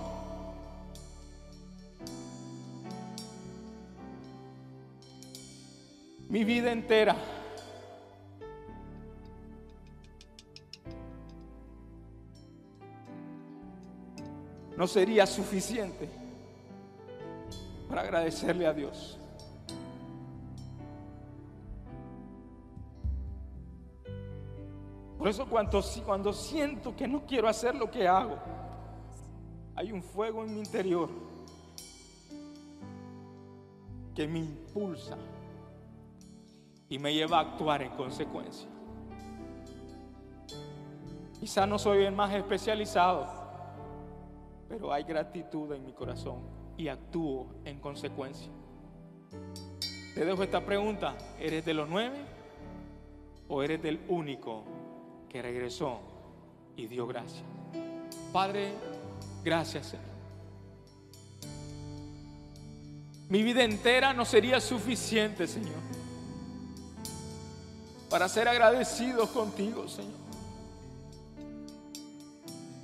mi 6.31 6.45
vida 6.45 6.71
entera. 6.71 7.13
No 14.77 14.87
sería 14.87 15.27
suficiente 15.27 16.09
para 17.89 18.03
agradecerle 18.03 18.65
a 18.65 18.73
Dios. 18.73 19.19
Por 25.17 25.27
eso 25.27 25.45
cuando, 25.47 25.83
cuando 26.05 26.31
siento 26.31 26.95
que 26.95 27.09
no 27.09 27.25
quiero 27.25 27.49
hacer 27.49 27.75
lo 27.75 27.91
que 27.91 28.07
hago, 28.07 28.37
hay 29.75 29.91
un 29.91 30.01
fuego 30.01 30.45
en 30.45 30.53
mi 30.53 30.59
interior 30.61 31.09
que 34.15 34.27
me 34.29 34.39
impulsa 34.39 35.17
y 36.91 36.99
me 36.99 37.13
lleva 37.13 37.37
a 37.37 37.41
actuar 37.41 37.81
en 37.83 37.91
consecuencia. 37.91 38.67
Quizá 41.39 41.65
no 41.65 41.79
soy 41.79 42.03
el 42.03 42.13
más 42.13 42.33
especializado, 42.33 43.25
pero 44.67 44.91
hay 44.91 45.03
gratitud 45.05 45.71
en 45.71 45.85
mi 45.85 45.93
corazón 45.93 46.39
y 46.75 46.89
actúo 46.89 47.47
en 47.63 47.79
consecuencia. 47.79 48.51
Te 50.13 50.25
dejo 50.25 50.43
esta 50.43 50.65
pregunta, 50.65 51.15
¿eres 51.39 51.63
de 51.63 51.73
los 51.73 51.87
nueve 51.87 52.17
o 53.47 53.63
eres 53.63 53.81
del 53.81 54.01
único 54.09 54.65
que 55.29 55.41
regresó 55.41 56.01
y 56.75 56.87
dio 56.87 57.07
gracias? 57.07 57.45
Padre, 58.33 58.73
gracias 59.45 59.87
Señor. 59.87 60.11
Mi 63.29 63.43
vida 63.43 63.63
entera 63.63 64.11
no 64.11 64.25
sería 64.25 64.59
suficiente, 64.59 65.47
Señor, 65.47 65.79
para 68.11 68.27
ser 68.27 68.45
agradecidos 68.49 69.29
contigo, 69.29 69.87
Señor. 69.87 70.19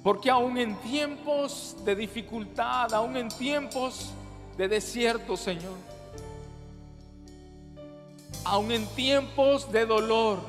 Porque 0.01 0.30
aún 0.30 0.57
en 0.57 0.73
tiempos 0.78 1.75
de 1.84 1.97
dificultad, 1.97 2.93
aún 2.93 3.17
en 3.17 3.28
tiempos 3.28 4.11
de 4.55 4.69
desierto, 4.69 5.36
Señor, 5.36 5.75
aún 8.45 8.71
en 8.71 8.88
tiempos 8.95 9.69
de 9.69 9.86
dolor, 9.86 10.39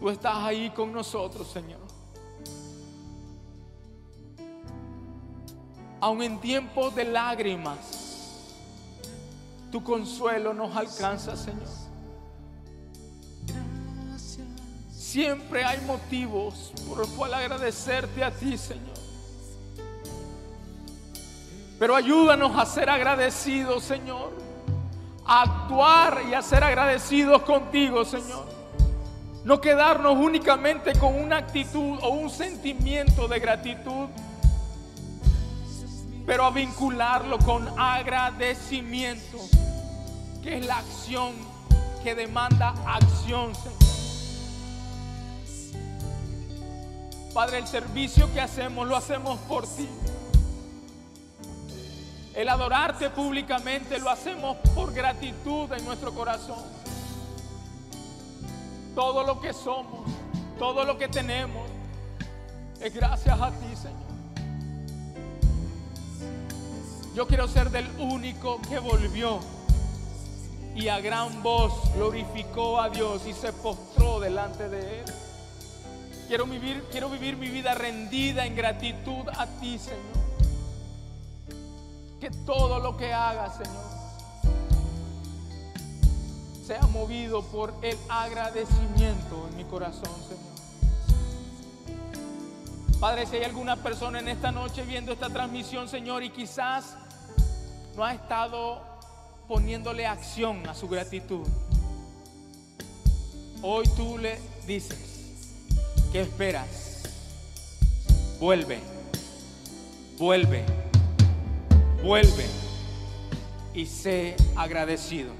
tú 0.00 0.10
estás 0.10 0.38
ahí 0.38 0.68
con 0.70 0.92
nosotros, 0.92 1.46
Señor. 1.52 1.78
Aún 6.00 6.24
en 6.24 6.40
tiempos 6.40 6.92
de 6.96 7.04
lágrimas, 7.04 7.78
tu 9.70 9.82
consuelo 9.84 10.52
nos 10.52 10.76
alcanza, 10.76 11.36
Señor. 11.36 11.83
Siempre 15.14 15.64
hay 15.64 15.80
motivos 15.82 16.72
por 16.88 16.98
los 16.98 17.06
cuales 17.10 17.36
agradecerte 17.36 18.24
a 18.24 18.32
ti, 18.32 18.58
Señor. 18.58 18.96
Pero 21.78 21.94
ayúdanos 21.94 22.58
a 22.58 22.66
ser 22.66 22.90
agradecidos, 22.90 23.84
Señor. 23.84 24.32
A 25.24 25.42
actuar 25.42 26.22
y 26.28 26.34
a 26.34 26.42
ser 26.42 26.64
agradecidos 26.64 27.42
contigo, 27.42 28.04
Señor. 28.04 28.44
No 29.44 29.60
quedarnos 29.60 30.16
únicamente 30.16 30.98
con 30.98 31.14
una 31.14 31.36
actitud 31.36 31.96
o 32.02 32.08
un 32.08 32.28
sentimiento 32.28 33.28
de 33.28 33.38
gratitud 33.38 34.08
pero 36.26 36.44
a 36.44 36.50
vincularlo 36.50 37.38
con 37.38 37.68
agradecimiento, 37.78 39.38
que 40.42 40.58
es 40.58 40.66
la 40.66 40.78
acción 40.78 41.34
que 42.02 42.16
demanda 42.16 42.74
acción, 42.84 43.54
Señor. 43.54 43.83
Padre, 47.34 47.58
el 47.58 47.66
servicio 47.66 48.32
que 48.32 48.40
hacemos 48.40 48.86
lo 48.86 48.94
hacemos 48.94 49.40
por 49.40 49.66
ti. 49.66 49.88
El 52.32 52.48
adorarte 52.48 53.10
públicamente 53.10 53.98
lo 53.98 54.08
hacemos 54.08 54.56
por 54.72 54.94
gratitud 54.94 55.72
en 55.72 55.84
nuestro 55.84 56.14
corazón. 56.14 56.62
Todo 58.94 59.24
lo 59.24 59.40
que 59.40 59.52
somos, 59.52 60.08
todo 60.60 60.84
lo 60.84 60.96
que 60.96 61.08
tenemos, 61.08 61.68
es 62.80 62.94
gracias 62.94 63.40
a 63.40 63.50
ti, 63.50 63.74
Señor. 63.74 64.04
Yo 67.16 67.26
quiero 67.26 67.48
ser 67.48 67.70
del 67.70 67.88
único 67.98 68.62
que 68.62 68.78
volvió 68.78 69.40
y 70.76 70.86
a 70.86 71.00
gran 71.00 71.42
voz 71.42 71.72
glorificó 71.94 72.80
a 72.80 72.90
Dios 72.90 73.22
y 73.26 73.32
se 73.32 73.52
postró 73.52 74.20
delante 74.20 74.68
de 74.68 75.00
Él. 75.00 75.04
Quiero 76.34 76.46
vivir, 76.46 76.82
quiero 76.90 77.08
vivir 77.10 77.36
mi 77.36 77.48
vida 77.48 77.76
rendida 77.76 78.44
en 78.44 78.56
gratitud 78.56 79.28
a 79.36 79.46
ti, 79.46 79.78
Señor. 79.78 80.02
Que 82.20 82.28
todo 82.44 82.80
lo 82.80 82.96
que 82.96 83.12
haga, 83.12 83.52
Señor, 83.52 83.84
sea 86.66 86.80
movido 86.88 87.44
por 87.44 87.72
el 87.82 87.96
agradecimiento 88.08 89.46
en 89.48 89.56
mi 89.58 89.62
corazón, 89.62 90.10
Señor. 90.26 90.42
Padre, 92.98 93.26
si 93.26 93.36
hay 93.36 93.44
alguna 93.44 93.76
persona 93.76 94.18
en 94.18 94.26
esta 94.26 94.50
noche 94.50 94.82
viendo 94.82 95.12
esta 95.12 95.30
transmisión, 95.30 95.88
Señor, 95.88 96.24
y 96.24 96.30
quizás 96.30 96.96
no 97.94 98.04
ha 98.04 98.12
estado 98.12 98.82
poniéndole 99.46 100.04
acción 100.04 100.68
a 100.68 100.74
su 100.74 100.88
gratitud. 100.88 101.46
Hoy 103.62 103.84
tú 103.96 104.18
le 104.18 104.40
dices, 104.66 105.13
¿qué 106.14 106.20
esperas? 106.20 107.02
Vuelve, 108.38 108.78
vuelve, 110.16 110.64
vuelve 112.04 112.46
y 113.74 113.84
sé 113.84 114.36
agradecido. 114.54 115.32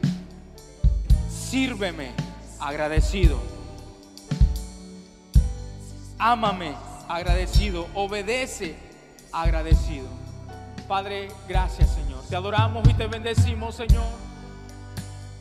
Sírveme 1.31 2.11
agradecido. 2.59 3.39
Ámame 6.19 6.75
agradecido. 7.09 7.87
Obedece 7.95 8.75
agradecido. 9.31 10.09
Padre, 10.89 11.29
gracias 11.49 11.95
Señor. 11.95 12.25
Te 12.29 12.35
adoramos 12.35 12.89
y 12.89 12.95
te 12.95 13.07
bendecimos, 13.07 13.77
Señor. 13.77 14.07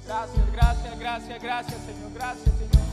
Gracias, 0.06 0.52
gracias, 0.54 1.00
gracias, 1.00 1.42
gracias, 1.42 1.82
Señor. 1.88 2.14
Gracias, 2.14 2.50
Señor. 2.56 2.93